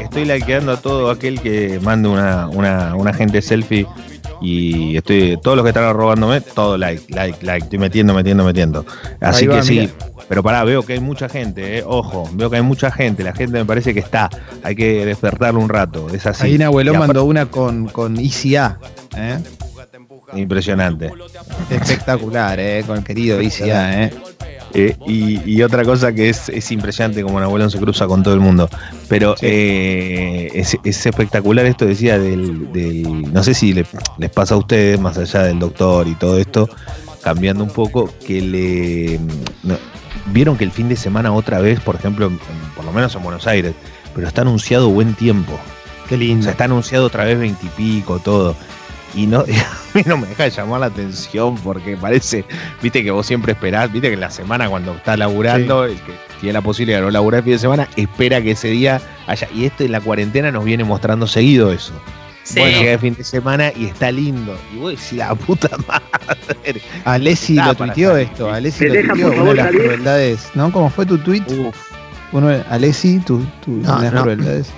estoy 0.00 0.24
likeando 0.24 0.72
a 0.72 0.76
todo 0.78 1.10
aquel 1.10 1.40
que 1.40 1.78
mande 1.82 2.08
una, 2.08 2.48
una, 2.48 2.94
una 2.96 3.12
gente 3.12 3.42
selfie 3.42 3.86
y 4.40 4.96
estoy, 4.96 5.38
todos 5.42 5.56
los 5.56 5.64
que 5.64 5.70
están 5.70 5.92
robándome, 5.94 6.40
todo 6.40 6.76
like, 6.78 7.12
like, 7.14 7.44
like, 7.44 7.64
estoy 7.64 7.78
metiendo, 7.78 8.14
metiendo, 8.14 8.44
metiendo. 8.44 8.86
Así 9.20 9.46
va, 9.46 9.56
que 9.56 9.62
sí, 9.62 9.80
mira. 9.80 9.92
pero 10.28 10.42
pará, 10.42 10.64
veo 10.64 10.82
que 10.82 10.94
hay 10.94 11.00
mucha 11.00 11.28
gente, 11.28 11.78
eh, 11.78 11.84
ojo, 11.86 12.28
veo 12.32 12.48
que 12.50 12.56
hay 12.56 12.62
mucha 12.62 12.90
gente, 12.90 13.22
la 13.22 13.34
gente 13.34 13.58
me 13.58 13.64
parece 13.64 13.92
que 13.94 14.00
está, 14.00 14.30
hay 14.62 14.74
que 14.74 15.04
despertarlo 15.04 15.60
un 15.60 15.68
rato, 15.68 16.08
es 16.12 16.26
así. 16.26 16.44
Ahí 16.46 16.56
Y 16.58 16.62
aparte- 16.62 16.92
mandó 16.98 17.24
una 17.24 17.46
con, 17.46 17.86
con 17.88 18.16
ICA. 18.18 18.78
¿eh? 19.16 19.38
Impresionante. 20.34 21.10
Espectacular, 21.70 22.58
¿eh? 22.60 22.84
con 22.86 22.98
el 22.98 23.04
querido 23.04 23.40
ICA. 23.40 24.04
¿eh? 24.04 24.12
Eh, 24.74 24.96
y, 25.06 25.40
y 25.50 25.62
otra 25.62 25.84
cosa 25.84 26.12
que 26.12 26.28
es, 26.28 26.48
es 26.48 26.70
impresionante 26.70 27.22
como 27.22 27.40
Nahuelón 27.40 27.70
se 27.70 27.78
cruza 27.78 28.06
con 28.06 28.22
todo 28.22 28.34
el 28.34 28.40
mundo. 28.40 28.68
Pero 29.08 29.36
Sí. 29.36 29.46
eh, 29.48 30.50
es, 30.54 30.76
es 30.84 31.06
espectacular 31.06 31.66
esto, 31.66 31.86
decía, 31.86 32.18
del, 32.18 32.72
del- 32.72 33.32
no 33.32 33.42
sé 33.42 33.54
si 33.54 33.72
le- 33.72 33.86
les 34.18 34.30
pasa 34.30 34.54
a 34.54 34.58
ustedes, 34.58 35.00
más 35.00 35.18
allá 35.18 35.42
del 35.42 35.58
doctor 35.58 36.06
y 36.06 36.14
todo 36.14 36.38
esto, 36.38 36.68
cambiando 37.22 37.64
un 37.64 37.70
poco, 37.70 38.12
que 38.26 38.40
le... 38.40 39.20
no, 39.64 39.76
Vieron 40.32 40.56
que 40.56 40.64
el 40.64 40.70
fin 40.70 40.88
de 40.88 40.96
semana 40.96 41.32
otra 41.32 41.60
vez, 41.60 41.80
por 41.80 41.96
ejemplo, 41.96 42.26
en- 42.26 42.38
por 42.76 42.84
lo 42.84 42.92
menos 42.92 43.14
en 43.16 43.22
Buenos 43.22 43.46
Aires, 43.46 43.74
pero 44.14 44.28
está 44.28 44.42
anunciado 44.42 44.88
buen 44.90 45.14
tiempo. 45.14 45.58
Qué 46.08 46.14
O 46.14 46.18
lindo. 46.18 46.42
sea, 46.44 46.52
está 46.52 46.64
anunciado 46.64 47.06
otra 47.06 47.24
vez 47.24 47.38
veintipico, 47.38 48.18
todo. 48.20 48.54
Y 49.14 49.26
no, 49.26 49.40
a 49.40 49.44
mí 49.94 50.02
no 50.06 50.16
me 50.18 50.28
deja 50.28 50.44
de 50.44 50.50
llamar 50.50 50.80
la 50.80 50.86
atención 50.86 51.56
porque 51.58 51.96
parece, 51.96 52.44
viste 52.82 53.02
que 53.02 53.10
vos 53.10 53.26
siempre 53.26 53.52
esperás, 53.52 53.90
viste 53.92 54.08
que 54.08 54.14
en 54.14 54.20
la 54.20 54.30
semana 54.30 54.68
cuando 54.68 54.92
estás 54.94 55.18
laburando, 55.18 55.84
el 55.84 55.96
que 56.00 56.12
tiene 56.40 56.52
la 56.52 56.60
posibilidad 56.62 56.98
de 56.98 57.04
no 57.06 57.10
laburar 57.10 57.38
el 57.38 57.44
fin 57.44 57.52
de 57.54 57.58
semana, 57.58 57.88
espera 57.96 58.40
que 58.40 58.52
ese 58.52 58.68
día 58.68 59.00
haya. 59.26 59.48
Y 59.54 59.64
esto 59.64 59.82
en 59.84 59.92
la 59.92 60.00
cuarentena 60.00 60.52
nos 60.52 60.64
viene 60.64 60.84
mostrando 60.84 61.26
seguido 61.26 61.72
eso. 61.72 61.92
Sí. 62.44 62.58
Bueno, 62.60 62.78
llega 62.78 62.92
el 62.92 62.98
fin 62.98 63.14
de 63.14 63.22
semana 63.24 63.72
y 63.76 63.84
está 63.86 64.10
lindo. 64.10 64.56
Y 64.74 64.78
vos 64.78 64.90
decís, 64.92 65.12
la 65.12 65.34
puta 65.34 65.68
madre. 65.88 66.80
Alessi 67.04 67.54
lo 67.54 67.74
tuiteó 67.74 68.16
esto. 68.16 68.50
Alessi 68.50 68.84
¿Me 68.86 69.02
lo 69.02 69.12
tuiteó. 69.14 69.28
Una 69.42 69.44
de 69.50 69.54
las 69.54 69.66
salir? 69.66 69.82
crueldades. 69.82 70.50
¿No? 70.54 70.72
¿Cómo 70.72 70.88
fue 70.90 71.04
tu 71.06 71.18
tweet? 71.18 71.42
Uf, 71.48 71.76
Uno 72.32 72.48
de- 72.48 72.64
Alessi, 72.70 73.18
tu, 73.20 73.40
tu 73.64 73.72
No, 73.72 73.92
una 73.92 73.96
de 73.98 74.04
las 74.04 74.12
no. 74.14 74.22
crueldades. 74.22 74.72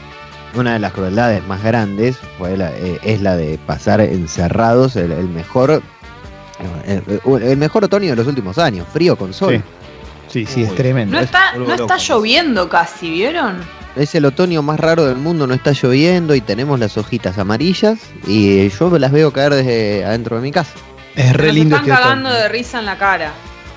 Una 0.54 0.74
de 0.74 0.78
las 0.78 0.92
crueldades 0.92 1.46
más 1.46 1.62
grandes 1.62 2.16
fue 2.38 2.56
la, 2.56 2.70
eh, 2.72 2.98
es 3.02 3.20
la 3.22 3.36
de 3.36 3.58
pasar 3.66 4.00
encerrados 4.02 4.96
el, 4.96 5.10
el 5.12 5.28
mejor 5.28 5.82
el, 6.86 7.42
el 7.42 7.56
mejor 7.56 7.84
otoño 7.84 8.10
de 8.10 8.16
los 8.16 8.26
últimos 8.26 8.58
años, 8.58 8.86
frío 8.92 9.16
con 9.16 9.32
sol. 9.34 9.62
Sí, 10.28 10.46
sí, 10.46 10.62
es 10.62 10.74
tremendo. 10.74 11.12
No 11.16 11.18
Es- 11.18 11.26
está, 11.26 11.56
no 11.56 11.72
está 11.74 11.96
lloviendo 11.98 12.68
casi, 12.68 13.10
¿vieron? 13.10 13.56
Es 13.96 14.14
el 14.14 14.24
otoño 14.24 14.62
más 14.62 14.80
raro 14.80 15.04
del 15.04 15.16
mundo, 15.16 15.46
no 15.46 15.52
está 15.54 15.72
lloviendo 15.72 16.34
y 16.34 16.40
tenemos 16.40 16.78
las 16.80 16.96
hojitas 16.96 17.36
amarillas 17.38 17.98
y 18.26 18.68
yo 18.70 18.98
las 18.98 19.12
veo 19.12 19.32
caer 19.32 19.52
desde 19.54 20.04
adentro 20.04 20.36
de 20.36 20.42
mi 20.42 20.50
casa. 20.50 20.72
Es 21.14 21.34
re 21.34 21.48
Nos 21.48 21.54
lindo 21.56 21.76
están 21.76 21.90
este 21.90 22.02
cagando 22.02 22.28
otoño. 22.30 22.42
de 22.42 22.48
risa 22.48 22.78
en 22.78 22.86
la 22.86 22.96
cara. 22.96 23.32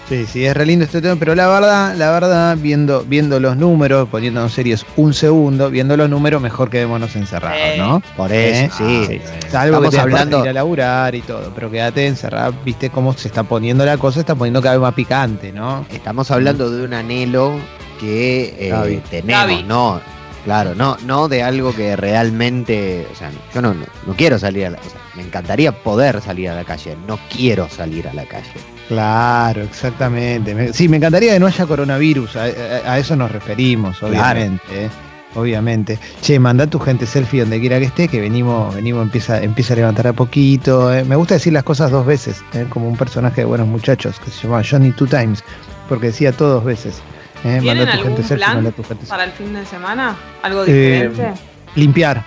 Sí, 0.08 0.28
sí, 0.32 0.46
es 0.46 0.54
re 0.56 0.68
lindo 0.68 0.86
este 0.86 1.02
tema, 1.02 1.16
pero 1.18 1.34
la 1.34 1.48
verdad, 1.48 1.96
la 1.96 2.12
verdad, 2.12 2.56
viendo, 2.60 3.04
viendo 3.08 3.40
los 3.40 3.58
números, 3.58 4.08
poniéndonos 4.08 4.54
serios 4.54 4.86
un 4.98 5.16
segundo, 5.16 5.72
viendo 5.72 5.98
los 5.98 6.08
números, 6.10 6.40
mejor 6.44 6.70
quedémonos 6.70 7.16
encerrados, 7.16 7.58
Eh. 7.60 7.76
¿no? 7.80 8.04
Por 8.16 8.32
¿Eh? 8.32 8.66
eso, 8.66 8.78
sí. 8.78 9.06
Sí, 9.08 9.22
Salvo 9.50 9.78
Estamos 9.78 9.90
que 9.90 9.96
te 9.96 10.02
hablando- 10.02 10.38
hablando 10.38 10.44
ir 10.44 10.50
a 10.50 10.54
laburar 10.54 11.16
y 11.16 11.22
todo, 11.22 11.52
pero 11.56 11.72
quédate 11.72 12.06
encerrado, 12.06 12.54
viste 12.64 12.92
cómo 12.92 13.14
se 13.14 13.28
está 13.30 13.42
poniendo 13.44 13.84
la 13.84 13.98
cosa, 13.98 14.20
está 14.20 14.36
poniendo 14.36 14.62
cada 14.62 14.76
vez 14.76 14.82
más 14.84 14.94
picante, 14.94 15.52
¿no? 15.52 15.88
Estamos 15.92 16.30
hablando 16.30 16.70
de 16.70 16.84
un 16.86 16.94
anhelo 16.94 17.56
que 18.00 18.56
eh, 18.60 18.70
Gaby. 18.70 19.02
tenemos, 19.10 19.42
Gaby. 19.42 19.64
no, 19.64 20.02
claro, 20.44 20.76
no, 20.76 20.98
no 21.04 21.28
de 21.28 21.42
algo 21.42 21.74
que 21.74 21.96
realmente, 21.96 23.08
o 23.12 23.16
sea, 23.16 23.32
yo 23.56 23.62
no, 23.62 23.74
no, 23.74 23.86
no 24.06 24.14
quiero 24.16 24.38
salir 24.38 24.68
a 24.68 24.70
la, 24.70 24.78
o 24.78 24.84
sea, 24.84 25.00
me 25.16 25.24
encantaría 25.24 25.72
poder 25.72 26.22
salir 26.22 26.50
a 26.50 26.56
la 26.56 26.64
calle, 26.64 26.96
no 27.08 27.18
quiero 27.30 27.70
salir 27.70 28.08
a 28.08 28.14
la 28.14 28.26
calle. 28.26 28.52
Claro, 28.88 29.64
exactamente. 29.64 30.54
Me- 30.54 30.74
sí, 30.74 30.88
me 30.88 30.98
encantaría 30.98 31.34
que 31.34 31.40
no 31.40 31.48
haya 31.48 31.66
coronavirus, 31.66 32.36
a, 32.36 32.44
a- 32.44 32.94
a 32.94 33.00
eso 33.00 33.16
nos 33.16 33.32
referimos, 33.32 34.02
obviamente. 34.04 34.86
¿eh? 34.86 34.90
Obviamente. 35.36 36.00
Che, 36.22 36.40
mandá 36.40 36.66
tu 36.68 36.80
gente 36.80 37.06
selfie 37.06 37.42
donde 37.42 37.60
quiera 37.60 37.78
que 37.80 37.86
esté, 37.86 38.08
que 38.08 38.22
venimos, 38.22 38.74
venimos, 38.74 39.04
empieza, 39.04 39.42
empieza 39.42 39.74
a 39.74 39.78
levantar 39.78 40.08
a 40.08 40.14
poquito. 40.14 40.94
¿eh? 40.94 41.04
Me 41.04 41.16
gusta 41.18 41.34
decir 41.34 41.52
las 41.52 41.64
cosas 41.64 41.92
dos 41.92 42.06
veces, 42.06 42.42
¿eh? 42.54 42.66
como 42.70 42.88
un 42.88 42.96
personaje 42.96 43.42
de 43.42 43.46
buenos 43.46 43.68
muchachos 43.68 44.18
que 44.24 44.32
se 44.32 44.44
llamaba 44.44 44.64
Johnny 44.70 44.92
Two 44.94 45.08
Times, 45.08 45.44
porque 45.90 46.08
decía 46.08 46.32
todo 46.32 46.54
dos 46.56 46.64
veces. 46.64 47.02
¿eh? 47.44 47.58
¿Tienen 47.62 47.80
Mandá 47.86 47.98
tu 47.98 48.04
gente 48.04 48.24
selfie, 48.24 48.48
mandá 48.48 48.72
tu 48.72 48.84
gente 48.84 49.06
selfie. 49.06 49.10
para 49.10 49.24
el 49.26 49.32
fin 49.32 49.54
de 49.54 49.66
semana? 49.66 50.16
¿Algo 50.42 50.64
Eh, 50.68 51.10
diferente? 51.10 51.34
Limpiar. 51.76 52.24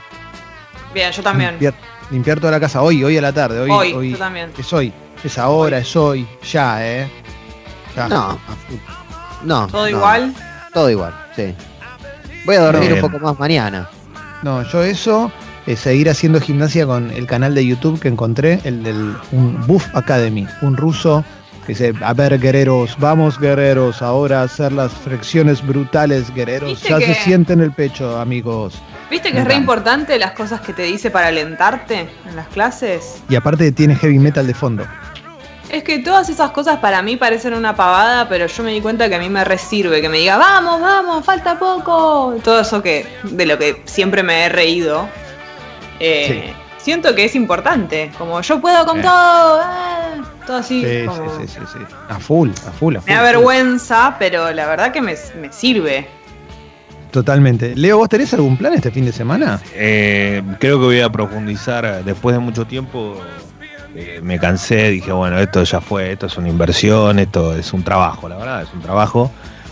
Bien, 0.92 1.10
yo 1.10 1.22
también. 1.22 1.50
Limpiar, 1.52 1.74
limpiar 2.10 2.40
toda 2.40 2.52
la 2.52 2.60
casa 2.60 2.82
hoy, 2.82 3.02
hoy 3.04 3.16
a 3.18 3.22
la 3.22 3.32
tarde. 3.32 3.60
Hoy, 3.60 3.70
Hoy, 3.70 3.92
hoy 3.92 4.10
yo 4.12 4.18
también. 4.18 4.50
es 4.56 4.72
hoy. 4.72 4.92
Es 5.24 5.36
ahora, 5.38 5.78
es 5.78 5.96
hoy, 5.96 6.26
ya, 6.50 6.86
¿eh? 6.86 7.08
Ya. 7.96 8.08
No, 8.08 8.38
no. 9.44 9.66
¿Todo 9.66 9.82
no, 9.82 9.88
igual? 9.88 10.34
Todo 10.72 10.90
igual, 10.90 11.14
sí. 11.34 11.54
Voy 12.46 12.56
a 12.56 12.60
dormir 12.60 12.90
Bien. 12.92 13.04
un 13.04 13.10
poco 13.10 13.24
más 13.24 13.38
mañana. 13.38 13.88
No, 14.42 14.62
yo 14.62 14.82
eso, 14.84 15.32
eh, 15.66 15.74
seguir 15.74 16.08
haciendo 16.08 16.40
gimnasia 16.40 16.86
con 16.86 17.10
el 17.10 17.26
canal 17.26 17.54
de 17.54 17.66
YouTube 17.66 17.98
que 17.98 18.08
encontré, 18.08 18.60
el 18.64 18.82
del 18.84 19.16
un 19.32 19.66
Buff 19.66 19.86
Academy, 19.94 20.46
un 20.62 20.76
ruso 20.76 21.24
que 21.66 21.72
dice, 21.72 21.92
a 22.00 22.14
ver 22.14 22.38
guerreros, 22.38 22.96
vamos 22.98 23.38
guerreros, 23.38 24.00
ahora 24.00 24.42
hacer 24.42 24.72
las 24.72 24.92
flexiones 24.92 25.66
brutales 25.66 26.32
guerreros, 26.32 26.70
¿Viste 26.70 26.88
ya 26.88 26.98
que- 26.98 27.12
se 27.12 27.14
siente 27.24 27.52
en 27.54 27.60
el 27.60 27.72
pecho 27.72 28.18
amigos. 28.20 28.74
¿Viste 29.10 29.32
que 29.32 29.38
es 29.38 29.44
re 29.44 29.54
importante 29.54 30.18
las 30.18 30.32
cosas 30.32 30.60
que 30.60 30.72
te 30.72 30.82
dice 30.82 31.10
para 31.10 31.28
alentarte 31.28 32.08
en 32.28 32.36
las 32.36 32.46
clases? 32.48 33.22
Y 33.28 33.36
aparte 33.36 33.72
tiene 33.72 33.94
heavy 33.96 34.18
metal 34.18 34.46
de 34.46 34.54
fondo. 34.54 34.84
Es 35.70 35.82
que 35.82 35.98
todas 35.98 36.28
esas 36.30 36.50
cosas 36.52 36.78
para 36.78 37.02
mí 37.02 37.16
parecen 37.16 37.52
una 37.54 37.74
pavada, 37.76 38.28
pero 38.28 38.46
yo 38.46 38.62
me 38.62 38.72
di 38.72 38.80
cuenta 38.80 39.08
que 39.08 39.14
a 39.16 39.18
mí 39.18 39.28
me 39.28 39.44
resirve, 39.44 40.00
que 40.00 40.08
me 40.08 40.18
diga, 40.18 40.36
vamos, 40.38 40.80
vamos, 40.80 41.24
falta 41.24 41.58
poco. 41.58 42.36
Todo 42.42 42.60
eso 42.60 42.82
que, 42.82 43.06
de 43.24 43.46
lo 43.46 43.58
que 43.58 43.82
siempre 43.84 44.22
me 44.22 44.44
he 44.44 44.48
reído. 44.48 45.08
Eh, 46.00 46.54
Siento 46.78 47.14
que 47.14 47.24
es 47.24 47.34
importante, 47.34 48.10
como 48.16 48.40
yo 48.40 48.60
puedo 48.62 48.86
con 48.86 49.02
todo, 49.02 49.60
ah, 49.62 50.14
todo 50.46 50.58
así. 50.58 50.82
Sí, 50.82 51.06
como- 51.06 51.38
sí, 51.40 51.46
sí, 51.48 51.58
sí, 51.70 51.78
sí. 51.86 51.94
A 52.08 52.18
full, 52.18 52.48
a 52.66 52.70
full, 52.72 52.96
a 52.96 53.00
full. 53.00 53.08
Me 53.10 53.14
da 53.14 53.22
vergüenza, 53.22 54.16
pero 54.18 54.50
la 54.52 54.66
verdad 54.66 54.90
que 54.92 55.02
me, 55.02 55.14
me 55.38 55.52
sirve. 55.52 56.08
Totalmente. 57.10 57.74
Leo, 57.74 57.98
¿vos 57.98 58.08
tenés 58.08 58.32
algún 58.34 58.56
plan 58.56 58.74
este 58.74 58.90
fin 58.90 59.04
de 59.04 59.12
semana? 59.12 59.60
Eh, 59.74 60.42
creo 60.60 60.78
que 60.78 60.84
voy 60.84 61.00
a 61.00 61.10
profundizar 61.10 61.84
eh, 61.84 62.02
después 62.04 62.34
de 62.36 62.40
mucho 62.40 62.66
tiempo. 62.66 63.16
eh, 63.96 64.20
me 64.22 64.38
cansé, 64.38 64.90
dije, 64.90 65.10
bueno, 65.12 65.38
esto 65.38 65.64
ya 65.64 65.80
fue, 65.80 66.12
esto 66.12 66.26
es 66.26 66.36
una 66.36 66.48
inversión, 66.48 67.18
esto 67.18 67.56
es 67.56 67.72
un 67.72 67.82
trabajo, 67.82 68.28
la 68.28 68.36
verdad, 68.36 68.62
es 68.62 68.68
un 68.74 68.80
trabajo. 68.82 69.30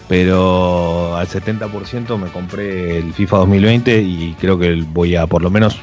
Pero 0.09 1.17
al 1.17 1.27
70% 1.27 2.17
me 2.17 2.29
compré 2.29 2.99
el 2.99 3.13
FIFA 3.13 3.39
2020 3.39 4.01
y 4.03 4.37
creo 4.41 4.57
que 4.59 4.85
voy 4.93 5.17
a 5.17 5.27
por 5.27 5.43
lo 5.43 5.51
menos 5.51 5.81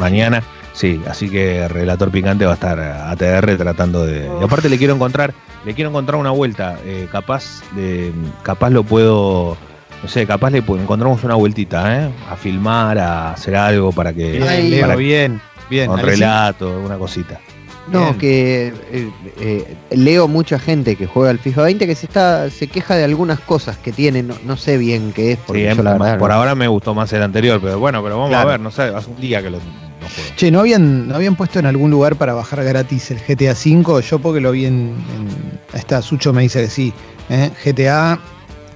mañana. 0.00 0.42
Sí, 0.72 1.00
así 1.08 1.28
que 1.30 1.68
Relator 1.68 2.10
Picante 2.10 2.44
va 2.46 2.52
a 2.52 2.54
estar 2.54 2.78
ATR 2.80 3.56
tratando 3.58 4.04
de. 4.06 4.28
Y 4.40 4.44
aparte 4.44 4.68
le 4.70 4.78
quiero 4.78 4.94
encontrar, 4.94 5.34
le 5.64 5.74
quiero 5.74 5.90
encontrar 5.90 6.18
una 6.18 6.30
vuelta. 6.30 6.78
eh, 6.84 7.06
capaz 7.12 7.60
de, 7.74 8.12
capaz 8.42 8.70
lo 8.70 8.82
puedo, 8.82 9.56
no 10.02 10.08
sé, 10.08 10.26
capaz 10.26 10.50
le 10.50 10.58
encontramos 10.58 11.22
una 11.24 11.34
vueltita, 11.34 12.04
¿eh? 12.04 12.10
A 12.30 12.36
filmar, 12.36 12.98
a 12.98 13.32
hacer 13.32 13.56
algo 13.56 13.92
para 13.92 14.12
que. 14.12 14.32
Bien, 14.32 14.80
para- 14.82 14.96
bien, 14.96 15.40
bien. 15.70 15.86
con 15.86 15.98
Alexis. 15.98 16.20
relato, 16.20 16.80
una 16.84 16.96
cosita. 16.96 17.40
No, 17.88 18.00
Bien. 18.06 18.18
que 18.18 18.72
eh, 18.90 19.10
eh, 19.38 19.76
leo 19.90 20.26
mucha 20.26 20.58
gente 20.58 20.96
que 20.96 21.06
juega 21.06 21.30
al 21.30 21.38
FIFA 21.38 21.62
20 21.62 21.86
que 21.86 21.94
se 21.94 22.06
está 22.06 22.50
se 22.50 22.66
queja 22.66 22.96
de 22.96 23.04
algunas 23.04 23.38
cosas 23.38 23.76
que 23.78 23.92
tiene, 23.92 24.24
no, 24.24 24.34
no 24.44 24.56
sé 24.56 24.76
bien 24.76 25.12
qué 25.14 25.32
es, 25.32 25.38
porque 25.46 25.70
Sí, 25.70 25.76
yo 25.76 25.82
la 25.84 25.92
verdad 25.92 26.18
por 26.18 26.30
no- 26.30 26.34
ahora 26.34 26.56
me 26.56 26.66
gustó 26.66 26.94
más 26.96 27.12
el 27.12 27.22
anterior, 27.22 27.60
pero 27.62 27.78
bueno, 27.78 28.02
pero 28.02 28.16
vamos 28.16 28.30
Claro. 28.30 28.48
a 28.48 28.52
ver, 28.52 28.60
no 28.60 28.72
sé, 28.72 28.82
hace 28.82 29.08
un 29.08 29.20
día 29.20 29.40
que 29.40 29.50
lo, 29.50 29.58
no 29.58 29.62
juego. 30.00 30.30
Che, 30.34 30.50
¿no 30.50 30.58
habían, 30.60 31.06
¿no 31.06 31.14
habían 31.14 31.36
puesto 31.36 31.60
en 31.60 31.66
algún 31.66 31.92
lugar 31.92 32.16
para 32.16 32.34
bajar 32.34 32.64
gratis 32.64 33.12
el 33.12 33.18
GTA 33.20 33.52
V? 33.52 34.02
Yo 34.02 34.18
porque 34.18 34.40
lo 34.40 34.50
vi 34.50 34.66
en... 34.66 34.96
en 35.14 35.60
esta 35.72 36.02
Sucho 36.02 36.32
me 36.32 36.42
dice 36.42 36.62
que 36.62 36.70
sí. 36.70 36.92
¿eh? 37.30 37.50
GTA, 37.64 38.18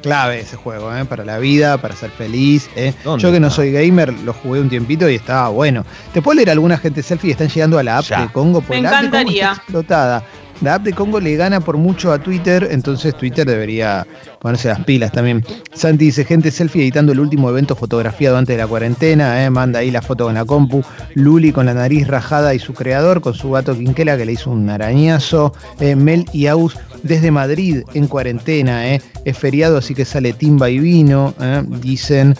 clave 0.00 0.40
ese 0.40 0.56
juego, 0.56 0.94
¿eh? 0.96 1.04
para 1.04 1.24
la 1.24 1.38
vida, 1.38 1.78
para 1.78 1.94
ser 1.96 2.10
feliz. 2.10 2.68
¿eh? 2.76 2.92
¿Dónde 3.04 3.22
Yo 3.22 3.32
que 3.32 3.40
no 3.40 3.50
soy 3.50 3.72
gamer, 3.72 4.12
lo 4.12 4.32
jugué 4.32 4.60
un 4.60 4.68
tiempito 4.68 5.08
y 5.08 5.14
estaba 5.16 5.48
bueno. 5.48 5.84
¿Te 6.12 6.22
puedo 6.22 6.36
leer 6.36 6.50
alguna 6.50 6.76
gente 6.78 7.02
selfie 7.02 7.28
que 7.28 7.32
están 7.32 7.48
llegando 7.48 7.78
a 7.78 7.82
la 7.82 7.98
app 7.98 8.04
Ya. 8.06 8.22
de 8.22 8.28
Congo? 8.28 8.60
Porque 8.60 8.76
Me 8.82 8.82
la 8.82 8.90
app 8.90 8.94
de 9.04 9.08
Congo 9.10 9.16
encantaría. 9.18 9.50
está 9.50 9.62
explotada. 9.62 10.22
La 10.60 10.74
app 10.74 10.82
de 10.82 10.92
Congo 10.92 11.20
le 11.20 11.36
gana 11.36 11.60
por 11.60 11.78
mucho 11.78 12.12
a 12.12 12.18
Twitter, 12.18 12.68
entonces 12.70 13.16
Twitter 13.16 13.46
debería 13.46 14.06
ponerse 14.40 14.68
las 14.68 14.84
pilas 14.84 15.10
también. 15.10 15.44
Santi 15.72 16.06
dice, 16.06 16.24
gente 16.24 16.50
selfie 16.50 16.82
editando 16.82 17.12
el 17.12 17.20
último 17.20 17.48
evento 17.48 17.74
fotografiado 17.74 18.36
antes 18.36 18.56
de 18.56 18.62
la 18.62 18.68
cuarentena, 18.68 19.42
eh, 19.42 19.48
manda 19.48 19.78
ahí 19.78 19.90
la 19.90 20.02
foto 20.02 20.24
con 20.24 20.34
la 20.34 20.44
compu. 20.44 20.82
Luli 21.14 21.52
con 21.52 21.64
la 21.64 21.72
nariz 21.72 22.06
rajada 22.06 22.54
y 22.54 22.58
su 22.58 22.74
creador, 22.74 23.22
con 23.22 23.32
su 23.32 23.50
gato 23.50 23.74
Quinquela 23.74 24.18
que 24.18 24.26
le 24.26 24.32
hizo 24.32 24.50
un 24.50 24.68
arañazo. 24.68 25.54
Eh, 25.80 25.96
Mel 25.96 26.26
y 26.32 26.46
Aus 26.46 26.76
desde 27.02 27.30
Madrid 27.30 27.82
en 27.94 28.06
cuarentena, 28.06 28.86
eh. 28.88 29.00
es 29.24 29.38
feriado 29.38 29.78
así 29.78 29.94
que 29.94 30.04
sale 30.04 30.34
timba 30.34 30.68
y 30.68 30.78
vino, 30.78 31.34
dicen. 31.80 32.36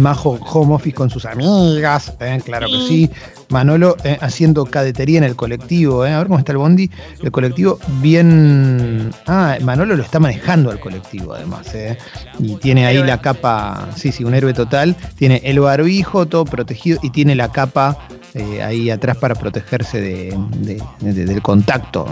Majo 0.00 0.38
home 0.40 0.74
office 0.74 0.94
con 0.96 1.10
sus 1.10 1.24
amigas, 1.26 2.12
eh, 2.20 2.40
claro 2.44 2.66
que 2.66 2.78
sí. 2.88 3.10
Manolo 3.50 3.96
eh, 4.04 4.16
haciendo 4.20 4.64
cadetería 4.64 5.18
en 5.18 5.24
el 5.24 5.36
colectivo, 5.36 6.06
eh. 6.06 6.12
a 6.12 6.18
ver 6.18 6.26
cómo 6.28 6.38
está 6.38 6.52
el 6.52 6.58
bondi. 6.58 6.90
El 7.22 7.30
colectivo 7.30 7.78
bien... 8.00 9.10
Ah, 9.26 9.56
Manolo 9.62 9.96
lo 9.96 10.02
está 10.02 10.20
manejando 10.20 10.70
al 10.70 10.78
colectivo 10.80 11.34
además. 11.34 11.74
eh. 11.74 11.98
Y 12.38 12.56
tiene 12.56 12.86
ahí 12.86 13.02
la 13.02 13.20
capa, 13.20 13.88
sí, 13.96 14.12
sí, 14.12 14.24
un 14.24 14.34
héroe 14.34 14.54
total. 14.54 14.96
Tiene 15.16 15.40
el 15.44 15.58
barbijo 15.60 16.26
todo 16.26 16.44
protegido 16.44 16.98
y 17.02 17.10
tiene 17.10 17.34
la 17.34 17.50
capa 17.50 17.98
ahí 18.64 18.88
atrás 18.90 19.16
para 19.16 19.34
protegerse 19.34 20.00
de- 20.00 20.38
de- 20.58 20.82
de- 21.00 21.24
del 21.24 21.42
contacto. 21.42 22.06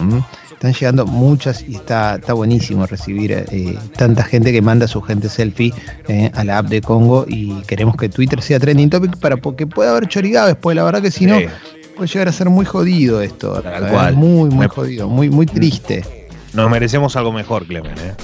Están 0.58 0.72
llegando 0.72 1.06
muchas 1.06 1.62
y 1.68 1.76
está, 1.76 2.16
está 2.16 2.32
buenísimo 2.32 2.84
recibir 2.84 3.30
eh, 3.32 3.78
tanta 3.96 4.24
gente 4.24 4.50
que 4.50 4.60
manda 4.60 4.88
su 4.88 5.00
gente 5.00 5.28
selfie 5.28 5.72
eh, 6.08 6.32
a 6.34 6.42
la 6.42 6.58
app 6.58 6.66
de 6.66 6.80
Congo 6.80 7.26
y 7.28 7.52
queremos 7.62 7.94
que 7.96 8.08
Twitter 8.08 8.42
sea 8.42 8.58
trending 8.58 8.90
topic 8.90 9.16
para 9.18 9.36
que 9.36 9.68
pueda 9.68 9.92
haber 9.92 10.08
chorigado 10.08 10.48
después. 10.48 10.74
La 10.74 10.82
verdad 10.82 11.00
que 11.00 11.12
si 11.12 11.26
no, 11.26 11.38
Sí. 11.38 11.46
puede 11.96 12.08
llegar 12.08 12.26
a 12.28 12.32
ser 12.32 12.50
muy 12.50 12.64
jodido 12.64 13.22
esto. 13.22 13.62
Tal 13.62 13.88
cual. 13.88 14.16
Muy, 14.16 14.50
muy 14.50 14.58
Me- 14.66 14.68
jodido, 14.68 15.08
muy, 15.08 15.30
muy 15.30 15.46
triste. 15.46 16.28
Nos 16.54 16.68
merecemos 16.68 17.14
algo 17.14 17.30
mejor, 17.32 17.64
Clemen, 17.64 17.92
¿eh? 17.92 18.14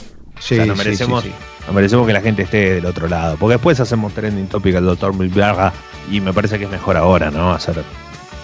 Sí, 0.40 0.54
O 0.54 0.56
sea, 0.56 0.66
nos 0.66 0.76
sí, 0.78 0.82
sí, 0.82 0.84
merecemos, 0.88 1.22
sí. 1.22 1.30
nos 1.66 1.74
merecemos 1.76 2.04
que 2.04 2.12
la 2.14 2.20
gente 2.20 2.42
esté 2.42 2.74
del 2.74 2.86
otro 2.86 3.06
lado. 3.06 3.36
Porque 3.38 3.52
después 3.54 3.78
hacemos 3.78 4.12
trending 4.12 4.46
topic 4.48 4.74
al 4.74 4.84
doctor 4.86 5.14
Milberga 5.14 5.72
y 6.10 6.20
me 6.20 6.32
parece 6.32 6.58
que 6.58 6.64
es 6.64 6.70
mejor 6.70 6.96
ahora, 6.96 7.30
¿no? 7.30 7.52
Hacer 7.52 7.76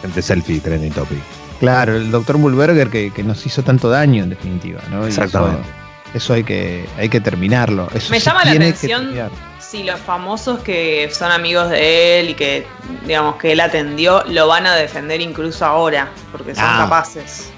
gente 0.00 0.22
selfie 0.22 0.60
trending 0.60 0.92
topic. 0.92 1.18
Claro, 1.60 1.94
el 1.96 2.10
doctor 2.10 2.38
Mulberger 2.38 2.88
que, 2.90 3.12
que 3.12 3.22
nos 3.22 3.44
hizo 3.46 3.62
tanto 3.62 3.88
daño 3.90 4.24
en 4.24 4.30
definitiva, 4.30 4.80
¿no? 4.90 5.06
Exactamente. 5.06 5.60
Eso, 5.60 6.16
eso 6.16 6.32
hay 6.34 6.42
que, 6.44 6.88
hay 6.98 7.08
que 7.08 7.20
terminarlo. 7.20 7.86
Eso 7.94 8.10
Me 8.10 8.18
llama 8.18 8.44
la 8.44 8.52
atención 8.52 9.12
si 9.58 9.84
los 9.84 10.00
famosos 10.00 10.58
que 10.60 11.08
son 11.12 11.30
amigos 11.30 11.70
de 11.70 12.18
él 12.18 12.30
y 12.30 12.34
que, 12.34 12.66
digamos, 13.06 13.36
que 13.36 13.52
él 13.52 13.60
atendió, 13.60 14.24
lo 14.24 14.48
van 14.48 14.66
a 14.66 14.74
defender 14.74 15.20
incluso 15.20 15.64
ahora, 15.64 16.08
porque 16.32 16.56
son 16.56 16.64
Ah. 16.66 16.78
capaces. 16.84 17.52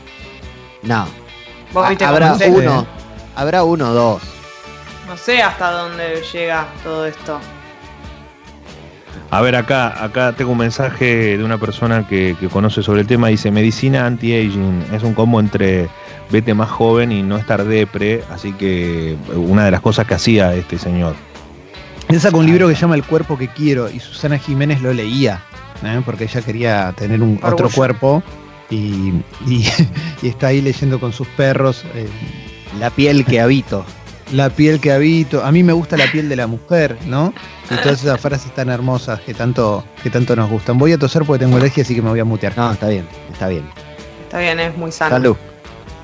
No. 0.83 1.07
Vos 1.73 1.89
viste 1.89 2.05
Habrá 2.05 2.35
uno, 2.49 2.87
habrá 3.35 3.65
uno 3.65 3.91
o 3.91 3.95
dos. 3.95 4.23
No 5.07 5.17
sé 5.17 5.41
hasta 5.43 5.71
dónde 5.71 6.23
llega 6.33 6.67
todo 6.83 7.07
esto. 7.07 7.41
A 9.35 9.41
ver, 9.41 9.57
acá, 9.57 10.05
acá 10.05 10.35
tengo 10.37 10.53
un 10.53 10.59
mensaje 10.59 11.39
de 11.39 11.43
una 11.43 11.57
persona 11.57 12.07
que, 12.07 12.37
que 12.39 12.49
conoce 12.49 12.83
sobre 12.83 13.01
el 13.01 13.07
tema. 13.07 13.29
Dice, 13.29 13.51
medicina 13.51 14.05
anti-aging. 14.07 14.85
Es 14.93 15.03
un 15.03 15.15
combo 15.15 15.41
entre 15.41 15.89
vete 16.31 16.53
más 16.53 16.69
joven 16.69 17.11
y 17.13 17.23
no 17.23 17.39
estar 17.39 17.65
depre. 17.65 18.23
Así 18.31 18.53
que 18.53 19.17
una 19.35 19.65
de 19.65 19.71
las 19.71 19.81
cosas 19.81 20.07
que 20.07 20.13
hacía 20.15 20.55
este 20.55 20.77
señor. 20.79 21.15
Él 22.09 22.21
sacó 22.21 22.39
un 22.39 22.47
libro 22.47 22.69
que 22.69 22.75
se 22.75 22.83
llama 22.83 22.95
El 22.95 23.05
cuerpo 23.05 23.39
que 23.39 23.49
quiero 23.49 23.89
y 23.91 24.01
Susana 24.01 24.37
Jiménez 24.39 24.83
lo 24.83 24.93
leía, 24.93 25.41
¿eh? 25.83 26.03
porque 26.05 26.25
ella 26.25 26.43
quería 26.43 26.93
tener 26.95 27.23
un 27.23 27.41
otro 27.43 27.71
cuerpo 27.71 28.23
y, 28.69 29.13
y- 29.47 29.65
y 30.23 30.29
está 30.29 30.49
ahí 30.49 30.61
leyendo 30.61 31.01
con 31.01 31.15
sus 31.15 31.27
perros 31.29 31.87
eh, 31.95 32.07
La 32.79 32.91
piel 32.91 33.25
que 33.25 33.41
habito. 33.41 33.87
La 34.33 34.51
piel 34.51 34.81
que 34.81 34.91
habito. 34.93 35.45
A 35.45 35.53
mí 35.53 35.63
me 35.63 35.73
gusta 35.73 35.97
la 35.97 36.11
piel 36.11 36.29
de 36.29 36.37
la 36.37 36.47
mujer, 36.47 36.97
¿no? 37.07 37.33
Y 37.71 37.75
todas 37.83 38.03
esas 38.03 38.21
frases 38.21 38.53
tan 38.55 38.69
hermosas 38.69 39.21
que 39.21 39.33
tanto, 39.35 39.85
que 40.03 40.11
tanto 40.11 40.35
nos 40.35 40.51
gustan. 40.51 40.79
Voy 40.79 40.93
a 40.93 40.99
toser 40.99 41.23
porque 41.25 41.45
tengo 41.45 41.57
alergia, 41.59 41.83
así 41.85 41.95
que 41.95 42.03
me 42.03 42.11
voy 42.11 42.21
a 42.21 42.25
mutear. 42.25 42.53
No, 42.57 42.73
está 42.73 42.89
bien, 42.89 43.07
está 43.33 43.49
bien. 43.49 43.65
Está 44.25 44.39
bien, 44.41 44.59
es 44.61 44.77
muy 44.77 44.91
sano. 44.93 45.11
Salud. 45.17 45.37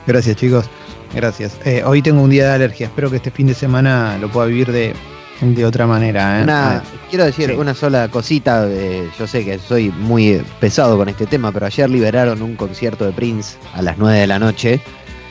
Gracias, 0.07 0.37
chicos. 0.37 0.67
Gracias. 1.15 1.57
Eh, 1.65 1.83
hoy 1.85 2.03
tengo 2.03 2.23
un 2.23 2.31
día 2.31 2.49
de 2.49 2.55
alergia. 2.55 2.87
Espero 2.87 3.11
que 3.11 3.17
este 3.17 3.31
fin 3.31 3.47
de 3.47 3.55
semana 3.55 4.19
lo 4.19 4.31
pueda 4.31 4.47
vivir 4.47 4.71
de, 4.71 4.95
de 5.41 5.65
otra 5.65 5.87
manera. 5.87 6.41
¿eh? 6.41 6.43
Una, 6.43 6.77
Ah, 6.77 6.83
quiero 7.09 7.25
decir 7.25 7.49
sí. 7.51 7.57
una 7.57 7.73
sola 7.75 8.09
cosita. 8.09 8.67
eh, 8.69 9.09
yo 9.19 9.27
sé 9.27 9.45
que 9.45 9.59
soy 9.59 9.91
muy 9.91 10.43
pesado 10.61 10.97
con 10.99 11.09
este 11.09 11.27
tema, 11.27 11.51
pero 11.53 11.65
ayer 11.67 11.89
liberaron 11.89 12.43
un 12.43 12.57
concierto 12.57 13.07
de 13.07 13.13
Prince 13.13 13.57
a 13.75 13.81
las 13.83 13.97
9 13.97 14.19
de 14.19 14.27
la 14.27 14.39
noche. 14.39 14.81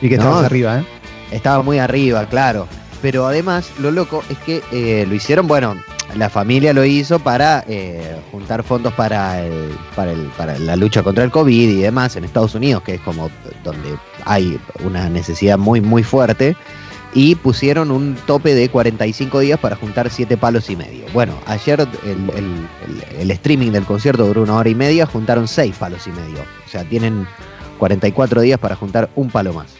y 0.02 0.08
que 0.08 0.16
No. 0.18 0.38
arriba, 0.38 0.80
¿eh? 0.80 0.84
Estaba 1.30 1.62
muy 1.62 1.78
arriba, 1.78 2.26
claro. 2.26 2.66
Pero 3.02 3.26
además, 3.26 3.70
lo 3.78 3.90
loco 3.90 4.22
es 4.28 4.38
que 4.38 4.62
eh, 4.72 5.06
lo 5.08 5.14
hicieron, 5.14 5.46
bueno, 5.46 5.76
la 6.16 6.28
familia 6.28 6.72
lo 6.72 6.84
hizo 6.84 7.18
para 7.20 7.62
eh, 7.68 8.16
juntar 8.32 8.62
fondos 8.64 8.92
para, 8.94 9.40
el, 9.44 9.70
para, 9.94 10.10
el, 10.12 10.22
para 10.36 10.58
la 10.58 10.74
lucha 10.74 11.02
contra 11.02 11.22
el 11.22 11.30
COVID 11.30 11.68
y 11.68 11.80
demás 11.82 12.16
en 12.16 12.24
Estados 12.24 12.54
Unidos, 12.54 12.82
que 12.82 12.94
es 12.94 13.00
como 13.02 13.30
donde 13.62 13.96
hay 14.24 14.58
una 14.84 15.08
necesidad 15.08 15.58
muy, 15.58 15.80
muy 15.80 16.02
fuerte. 16.02 16.56
Y 17.14 17.36
pusieron 17.36 17.90
un 17.90 18.16
tope 18.26 18.54
de 18.54 18.68
45 18.68 19.38
días 19.40 19.58
para 19.58 19.76
juntar 19.76 20.10
7 20.10 20.36
palos 20.36 20.68
y 20.68 20.76
medio. 20.76 21.04
Bueno, 21.14 21.32
ayer 21.46 21.80
el, 22.04 22.30
el- 22.30 22.68
el- 23.16 23.20
el 23.20 23.30
streaming 23.30 23.70
del 23.70 23.84
concierto 23.86 24.26
duró 24.26 24.42
una 24.42 24.56
hora 24.56 24.68
y 24.68 24.74
media, 24.74 25.06
juntaron 25.06 25.48
6 25.48 25.74
palos 25.78 26.06
y 26.06 26.10
medio. 26.10 26.40
O 26.66 26.68
sea, 26.68 26.84
tienen 26.84 27.26
44 27.78 28.42
días 28.42 28.58
para 28.58 28.76
juntar 28.76 29.08
un 29.14 29.30
palo 29.30 29.54
más. 29.54 29.74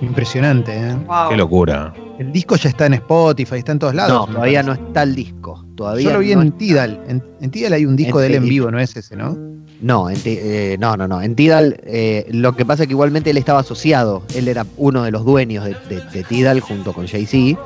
Impresionante, 0.00 0.72
¿eh? 0.74 0.94
Wow. 1.06 1.28
Qué 1.28 1.36
locura. 1.36 1.92
El 2.20 2.32
disco 2.32 2.54
ya 2.56 2.68
está 2.68 2.84
en 2.84 2.92
Spotify, 2.94 3.56
está 3.56 3.72
en 3.72 3.78
todos 3.78 3.94
lados. 3.94 4.28
No, 4.28 4.34
todavía 4.34 4.62
no 4.62 4.74
está 4.74 5.04
el 5.04 5.14
disco. 5.14 5.64
Todavía 5.74 6.04
Yo 6.04 6.12
lo 6.12 6.18
vi 6.18 6.34
no 6.34 6.42
en. 6.42 6.52
Tidal. 6.52 7.02
En, 7.08 7.24
en 7.40 7.50
Tidal 7.50 7.72
hay 7.72 7.86
un 7.86 7.96
disco 7.96 8.20
de 8.20 8.26
él 8.26 8.34
en 8.34 8.44
vivo, 8.46 8.70
no 8.70 8.78
es 8.78 8.94
ese, 8.94 9.16
¿no? 9.16 9.38
No, 9.80 10.10
en 10.10 10.18
eh, 10.26 10.76
no, 10.78 10.98
no, 10.98 11.08
no. 11.08 11.22
En 11.22 11.34
Tidal, 11.34 11.80
eh, 11.84 12.26
lo 12.30 12.54
que 12.54 12.66
pasa 12.66 12.82
es 12.82 12.88
que 12.88 12.92
igualmente 12.92 13.30
él 13.30 13.38
estaba 13.38 13.60
asociado. 13.60 14.22
Él 14.34 14.48
era 14.48 14.66
uno 14.76 15.02
de 15.02 15.10
los 15.10 15.24
dueños 15.24 15.64
de, 15.64 15.74
de- 15.88 16.04
de 16.12 16.22
Tidal 16.22 16.60
junto 16.60 16.92
con 16.92 17.06
Jay-Z. 17.06 17.58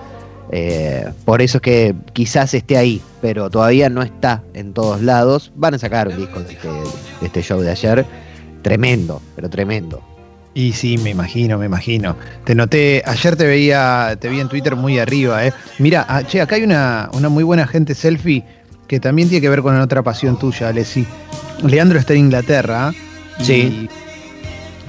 Eh, 0.53 1.11
por 1.25 1.43
eso 1.43 1.59
es 1.59 1.63
que 1.63 1.95
quizás 2.13 2.55
esté 2.55 2.77
ahí, 2.77 3.03
pero 3.21 3.51
todavía 3.51 3.89
no 3.91 4.03
está 4.03 4.45
en 4.55 4.73
todos 4.73 5.03
lados. 5.03 5.51
Van 5.57 5.75
a 5.75 5.79
sacar 5.81 6.07
un 6.07 6.17
disco 6.17 6.39
de 6.39 6.53
este, 6.53 6.69
de 6.69 7.27
este 7.27 7.43
show 7.43 7.61
de 7.61 7.73
ayer. 7.73 8.07
Tremendo, 8.63 9.21
pero 9.35 9.51
tremendo. 9.51 10.01
Y 10.55 10.73
sí, 10.73 10.99
me 10.99 11.11
imagino, 11.11 11.59
me 11.59 11.67
imagino. 11.67 12.17
Te 12.45 12.55
noté, 12.55 13.03
ayer 13.05 13.35
te 13.37 13.45
veía, 13.47 14.17
te 14.21 14.29
vi 14.29 14.39
en 14.41 14.49
Twitter 14.49 14.77
muy 14.77 14.99
arriba, 15.01 15.45
¿eh? 15.45 15.53
Mira, 15.81 16.07
ah, 16.09 16.23
che, 16.23 16.41
acá 16.41 16.55
hay 16.57 16.63
una, 16.63 17.11
una 17.13 17.29
muy 17.29 17.43
buena 17.43 17.67
gente 17.67 17.95
selfie 17.95 18.45
que 18.87 19.01
también 19.01 19.29
tiene 19.29 19.41
que 19.43 19.49
ver 19.49 19.63
con 19.63 19.79
otra 19.81 20.03
pasión 20.03 20.39
tuya, 20.39 20.69
Alessi. 20.69 21.05
Leandro 21.65 21.99
está 21.99 22.13
en 22.13 22.21
Inglaterra. 22.21 22.93
y 23.41 23.45
Sí. 23.45 23.89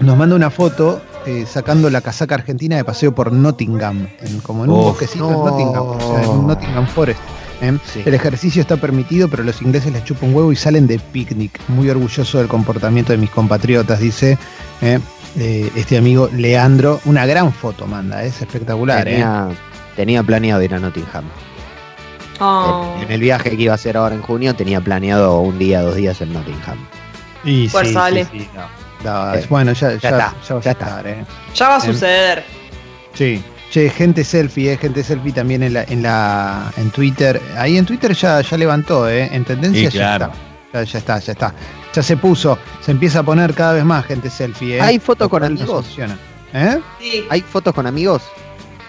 Nos 0.01 0.15
manda 0.17 0.36
una 0.36 0.49
foto 0.51 1.01
eh, 1.25 1.45
sacando 1.51 1.89
la 1.89 2.01
casaca 2.01 2.36
argentina 2.36 2.75
de 2.75 2.84
paseo 2.84 3.15
por 3.15 3.32
Nottingham, 3.32 4.08
en- 4.21 4.39
como 4.41 4.65
en 4.65 4.69
un 4.69 4.78
bosquecito 4.82 5.28
no. 5.32 5.39
en 5.39 5.45
Nottingham, 5.45 5.84
o 5.88 5.99
sea, 5.99 6.23
en 6.32 6.47
Nottingham 6.47 6.88
Forest. 6.88 7.19
¿eh? 7.62 7.78
Sí. 7.91 8.04
El 8.06 8.13
ejercicio 8.13 8.62
está 8.62 8.75
permitido, 8.78 9.30
pero 9.30 9.41
los 9.43 9.62
ingleses 9.62 9.91
les 9.93 10.04
chupan 10.04 10.30
un 10.30 10.36
huevo 10.36 10.51
y 10.51 10.56
salen 10.58 10.86
de 10.86 10.99
picnic. 10.99 11.60
Muy 11.69 11.89
orgulloso 11.89 12.38
del 12.38 12.47
comportamiento 12.49 13.13
de 13.13 13.17
mis 13.17 13.30
compatriotas, 13.32 13.99
dice 14.01 14.38
¿eh? 14.82 15.00
Eh, 15.38 15.72
este 15.76 15.98
amigo 15.98 16.30
Leandro. 16.34 17.00
Una 17.06 17.26
gran 17.26 17.52
foto 17.54 17.86
manda, 17.88 18.24
es 18.24 18.42
espectacular. 18.42 19.08
¿eh? 19.08 19.12
Tenía, 19.12 19.48
tenía 19.96 20.24
planeado 20.24 20.62
ir 20.64 20.74
a 20.74 20.80
Nottingham. 20.80 21.26
Oh. 22.40 22.96
En, 22.98 23.04
en 23.04 23.12
el 23.12 23.22
viaje 23.22 23.56
que 23.56 23.64
iba 23.64 23.72
a 23.72 23.76
hacer 23.76 23.96
ahora 23.98 24.16
en 24.16 24.22
junio 24.22 24.54
tenía 24.56 24.82
planeado 24.82 25.40
un 25.40 25.58
día, 25.58 25.82
dos 25.82 25.96
días 25.96 26.20
en 26.22 26.34
Nottingham. 26.34 26.78
Y 27.44 27.70
Fuerza, 27.70 27.92
sí, 27.92 27.98
Ale. 27.98 28.26
sí, 28.26 28.40
sí, 28.40 28.50
no. 28.56 28.86
No, 29.04 29.34
Eh, 29.36 29.46
bueno, 29.50 29.72
ya, 29.74 29.92
ya, 29.94 29.98
ya 30.00 30.10
está, 30.10 30.34
ya 30.48 30.54
va 30.56 30.60
a 30.60 30.64
ya 30.64 30.72
estar, 30.72 31.08
¿eh? 31.08 31.26
Ya 31.54 31.70
va 31.70 31.76
a 31.76 31.80
Em, 31.86 31.94
suceder. 31.94 32.44
Sí. 33.14 33.44
Che, 33.72 33.90
gente 33.90 34.24
selfie, 34.24 34.74
eh, 34.74 34.78
gente 34.78 35.04
selfie 35.04 35.32
también 35.34 35.62
en 35.64 35.74
la, 35.74 35.84
en 35.84 36.02
la 36.02 36.72
en 36.78 36.90
Twitter. 36.92 37.42
Ahí 37.58 37.78
en 37.78 37.86
Twitter 37.86 38.14
ya, 38.14 38.42
ya 38.42 38.58
levantó, 38.58 39.08
eh. 39.10 39.30
En 39.32 39.44
tendencia 39.46 39.92
Sí, 39.92 39.98
ya 39.98 40.18
claro. 40.18 40.26
está. 40.26 40.80
Ya, 40.80 40.84
ya 40.84 41.00
está, 41.00 41.20
ya 41.20 41.32
está. 41.34 41.54
Ya 41.96 42.04
se 42.04 42.18
puso, 42.18 42.60
se 42.82 42.92
empieza 42.92 43.20
a 43.20 43.24
poner 43.24 43.54
cada 43.54 43.72
vez 43.72 43.86
más 43.86 44.06
gente 44.06 44.30
selfie, 44.30 44.78
eh. 44.78 44.82
¿Hay 44.82 45.00
fotos 45.00 45.30
con 45.30 45.44
amigos? 45.46 45.98
¿Eh? 46.54 46.80
Sí. 47.00 47.26
¿Hay 47.30 47.40
fotos 47.40 47.74
con 47.74 47.88
amigos? 47.88 48.22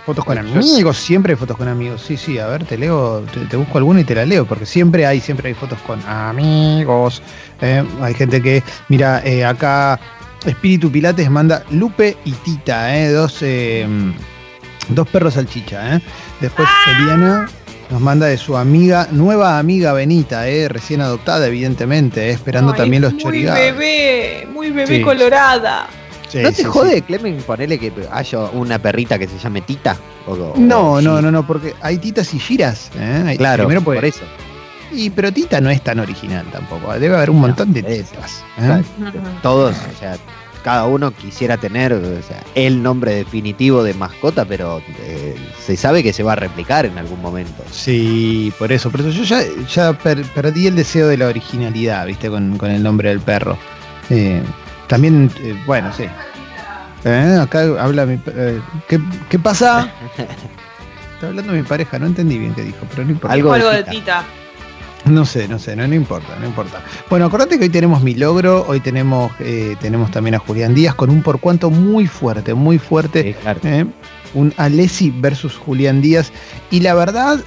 Fotos 0.05 0.25
con 0.25 0.37
amigos, 0.37 0.97
siempre 0.97 1.33
hay 1.33 1.37
fotos 1.37 1.57
con 1.57 1.69
amigos. 1.69 2.03
Sí, 2.05 2.17
sí, 2.17 2.39
a 2.39 2.49
ver, 2.49 2.65
te 2.65 2.77
leo, 2.77 3.21
te, 3.33 3.41
te 3.47 3.57
busco 3.57 3.79
alguna 3.79 4.01
y 4.01 4.05
te 4.05 4.17
la 4.17 4.27
leo, 4.27 4.45
porque 4.45 4.67
siempre 4.67 5.07
hay, 5.07 5.21
siempre 5.21 5.49
hay 5.49 5.55
fotos 5.55 5.79
con 5.87 6.01
amigos. 6.05 7.23
Eh, 7.61 7.85
hay 8.01 8.15
gente 8.15 8.43
que, 8.43 8.65
mira, 8.89 9.23
eh, 9.25 9.45
acá 9.45 10.01
Espíritu 10.45 10.91
Pilates 10.91 11.31
manda 11.31 11.65
Lupe 11.71 12.17
y 12.25 12.33
Tita, 12.33 12.97
eh, 12.97 13.11
dos, 13.11 13.39
eh, 13.43 13.87
dos 14.89 15.09
perros 15.09 15.35
salchicha. 15.35 15.97
Eh. 15.97 16.01
Después 16.41 16.69
Eliana 16.89 17.49
nos 17.91 18.01
manda 18.01 18.27
de 18.27 18.37
su 18.39 18.57
amiga, 18.57 19.09
nueva 19.13 19.59
amiga 19.59 19.93
Benita, 19.93 20.49
eh, 20.49 20.69
recién 20.69 21.01
adoptada, 21.01 21.47
evidentemente, 21.47 22.29
eh, 22.29 22.31
esperando 22.33 22.73
Ay, 22.73 22.79
también 22.79 23.03
los 23.03 23.13
muy 23.13 23.23
chorigados. 23.23 23.61
bebé, 23.61 24.49
muy 24.53 24.71
bebé 24.71 24.97
Sí. 24.99 25.03
colorada. 25.03 25.87
Sí, 26.29 26.39
¿No 26.43 26.49
te 26.51 26.57
sí, 26.57 26.65
jode, 26.65 26.97
sí. 26.97 27.03
Clemen, 27.03 27.37
ponerle 27.47 27.79
que 27.79 27.93
haya 28.11 28.39
una 28.53 28.81
perrita 28.81 29.17
que 29.19 29.29
se 29.29 29.39
llame 29.39 29.61
Tita? 29.61 29.97
O- 30.27 30.33
o- 30.33 30.55
No, 30.57 30.93
o 30.95 31.01
no, 31.01 31.23
no, 31.23 31.31
no, 31.31 31.47
porque 31.47 31.75
hay 31.81 31.99
titas 31.99 32.35
y 32.35 32.41
giras. 32.41 32.91
¿eh? 32.99 33.25
Hay- 33.29 33.37
Claro, 33.39 33.65
primero 33.65 33.83
pues- 33.83 33.97
por 33.99 34.05
eso. 34.05 34.25
Y 34.93 35.11
pero 35.11 35.33
Tita 35.33 35.61
no 35.61 35.71
es 35.71 35.83
tan 35.83 36.01
original 36.01 36.45
tampoco. 36.51 36.93
Debe 36.99 37.15
haber 37.17 37.31
un 37.31 37.41
montón 37.41 37.73
de 37.73 37.83
titas. 37.85 38.43
¿eh? 38.59 38.83
Todos, 39.43 39.77
o 39.77 39.99
sea, 40.01 40.17
cada 40.67 40.87
uno 40.87 41.13
quisiera 41.13 41.57
tener 41.59 41.93
o 41.93 42.01
sea, 42.25 42.43
el 42.57 42.83
nombre 42.83 43.15
definitivo 43.15 43.85
de 43.85 43.95
mascota, 43.95 44.45
pero 44.45 44.83
eh, 45.05 45.37
se 45.65 45.77
sabe 45.77 46.03
que 46.03 46.13
se 46.13 46.25
va 46.25 46.33
a 46.33 46.35
replicar 46.35 46.87
en 46.87 46.99
algún 46.99 47.23
momento. 47.23 47.63
Sí, 47.71 48.53
por 48.59 48.73
eso. 48.73 48.91
Por 48.91 49.03
eso 49.03 49.11
yo 49.11 49.23
ya, 49.23 49.43
ya 49.73 49.93
per- 49.93 50.25
perdí 50.35 50.67
el 50.67 50.75
deseo 50.75 51.07
de 51.07 51.19
la 51.19 51.29
originalidad, 51.29 52.05
¿viste? 52.05 52.29
Con, 52.29 52.59
con 52.59 52.69
el 52.73 52.83
nombre 52.83 53.11
del 53.11 53.21
perro. 53.21 53.57
Eh, 54.11 54.43
también, 54.89 55.31
eh, 55.41 55.55
bueno, 55.67 55.93
sí. 55.97 56.07
Eh, 57.05 57.39
acá 57.41 57.61
habla 57.81 58.05
mi. 58.05 58.19
eh, 58.35 58.61
¿qué, 58.89 58.99
qué 59.31 59.39
pasa? 59.39 59.89
Está 61.15 61.29
hablando 61.29 61.53
mi 61.53 61.63
pareja, 61.63 61.97
no 62.01 62.07
entendí 62.07 62.39
bien 62.39 62.53
qué 62.57 62.63
dijo, 62.63 62.79
pero 62.91 63.05
no 63.05 63.13
importa. 63.13 63.35
Algo 63.35 63.53
de 63.53 63.61
Algo 63.61 63.71
de 63.71 63.85
Tita. 63.85 64.25
No 65.07 65.25
sé, 65.25 65.47
no 65.47 65.59
sé, 65.59 65.77
no, 65.77 65.87
no 65.87 65.95
importa, 65.95 66.37
no 66.41 66.47
importa. 66.47 66.83
Bueno, 67.09 67.27
acordate 67.27 67.59
que 67.59 67.65
hoy 67.65 67.71
tenemos 67.71 68.03
mi 68.03 68.15
logro, 68.15 68.65
hoy 68.67 68.81
tenemos, 68.81 69.31
eh, 69.39 69.77
tenemos 69.81 70.11
también 70.11 70.35
a 70.35 70.39
Julián 70.39 70.75
Díaz 70.75 70.95
con 70.95 71.11
un 71.11 71.23
por 71.23 71.39
cuanto 71.41 71.71
muy 71.71 72.07
fuerte, 72.07 72.55
muy 72.55 72.79
fuerte. 72.79 73.23
Sí, 73.23 73.35
claro. 73.35 73.61
¿eh? 73.65 73.87
un 74.35 74.53
Alessi 74.57 75.11
versus 75.11 75.57
Julián 75.57 76.01
Díaz. 76.01 76.31
Y 76.71 76.81
la 76.81 76.95
verdad, 76.95 77.41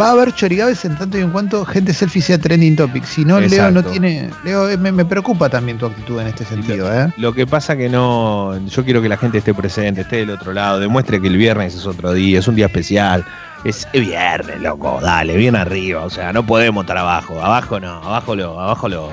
va 0.00 0.08
a 0.08 0.10
haber 0.12 0.32
chorigaves 0.34 0.84
en 0.84 0.96
tanto 0.96 1.18
y 1.18 1.22
en 1.22 1.30
cuanto 1.30 1.64
gente 1.64 1.92
selfie 1.92 2.22
sea 2.22 2.38
trending 2.38 2.76
topic. 2.76 3.04
Si 3.04 3.24
no, 3.24 3.40
Leo 3.40 3.70
no 3.70 3.82
tiene. 3.84 4.30
Leo, 4.44 4.68
eh, 4.68 4.76
me, 4.76 4.92
me 4.92 5.04
preocupa 5.04 5.48
también 5.48 5.78
tu 5.78 5.86
actitud 5.86 6.20
en 6.20 6.28
este 6.28 6.44
sentido, 6.44 6.92
¿eh? 6.92 7.12
Lo 7.16 7.32
que 7.32 7.46
pasa 7.46 7.76
que 7.76 7.88
no, 7.88 8.58
yo 8.66 8.84
quiero 8.84 9.00
que 9.02 9.08
la 9.08 9.16
gente 9.16 9.38
esté 9.38 9.54
presente, 9.54 10.02
esté 10.02 10.16
del 10.16 10.30
otro 10.30 10.52
lado, 10.52 10.80
demuestre 10.80 11.20
que 11.20 11.28
el 11.28 11.36
viernes 11.36 11.74
es 11.74 11.86
otro 11.86 12.12
día, 12.12 12.38
es 12.38 12.48
un 12.48 12.56
día 12.56 12.66
especial. 12.66 13.24
Es 13.64 13.88
viernes, 13.92 14.60
loco, 14.60 15.00
dale, 15.02 15.36
bien 15.36 15.56
arriba, 15.56 16.04
o 16.04 16.10
sea, 16.10 16.32
no 16.32 16.46
podemos 16.46 16.84
estar 16.84 16.98
abajo, 16.98 17.40
abajo 17.42 17.80
no, 17.80 17.94
abajo 17.94 18.36
lo, 18.36 18.60
abajo 18.60 18.88
lo, 18.88 19.10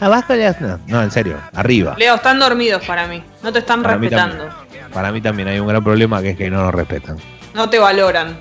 abajo 0.00 0.34
lo, 0.34 0.60
no, 0.60 0.78
no, 0.88 1.02
en 1.02 1.10
serio, 1.10 1.36
arriba. 1.54 1.94
Leo, 1.98 2.16
están 2.16 2.40
dormidos 2.40 2.82
para 2.84 3.06
mí. 3.06 3.22
No 3.44 3.52
te 3.52 3.60
están 3.60 3.82
Para 3.82 3.98
mí 3.98 4.08
respetando. 4.08 4.48
Para 4.92 5.12
mí 5.12 5.20
también 5.20 5.48
hay 5.48 5.60
un 5.60 5.68
gran 5.68 5.84
problema 5.84 6.20
que 6.20 6.30
es 6.30 6.36
que 6.36 6.50
no 6.50 6.62
nos 6.62 6.74
respetan. 6.74 7.16
No 7.54 7.68
te 7.68 7.78
valoran. 7.78 8.36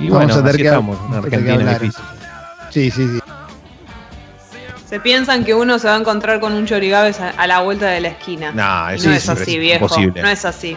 Y 0.00 0.08
Vamos 0.08 0.26
bueno, 0.26 0.32
a 0.34 0.36
tener 0.38 0.48
así 0.50 0.58
que- 0.58 0.64
estamos, 0.68 0.98
en 1.08 1.14
Argentina 1.14 1.72
es 1.72 1.80
difícil. 1.80 2.04
Sí, 2.70 2.90
sí, 2.90 3.08
sí. 3.08 3.20
Se 4.88 4.98
piensan 4.98 5.44
que 5.44 5.54
uno 5.54 5.78
se 5.78 5.86
va 5.86 5.94
a 5.94 5.98
encontrar 5.98 6.40
con 6.40 6.52
un 6.52 6.66
chorigaves 6.66 7.20
a, 7.20 7.30
a 7.30 7.46
la 7.46 7.60
vuelta 7.60 7.86
de 7.86 8.00
la 8.00 8.08
esquina. 8.08 8.48
Eso 8.92 9.08
no 9.08 9.14
es, 9.14 9.22
es 9.22 9.28
así, 9.28 9.58
viejo. 9.58 9.84
imposible. 9.84 10.22
No 10.22 10.28
es 10.28 10.44
así. 10.44 10.76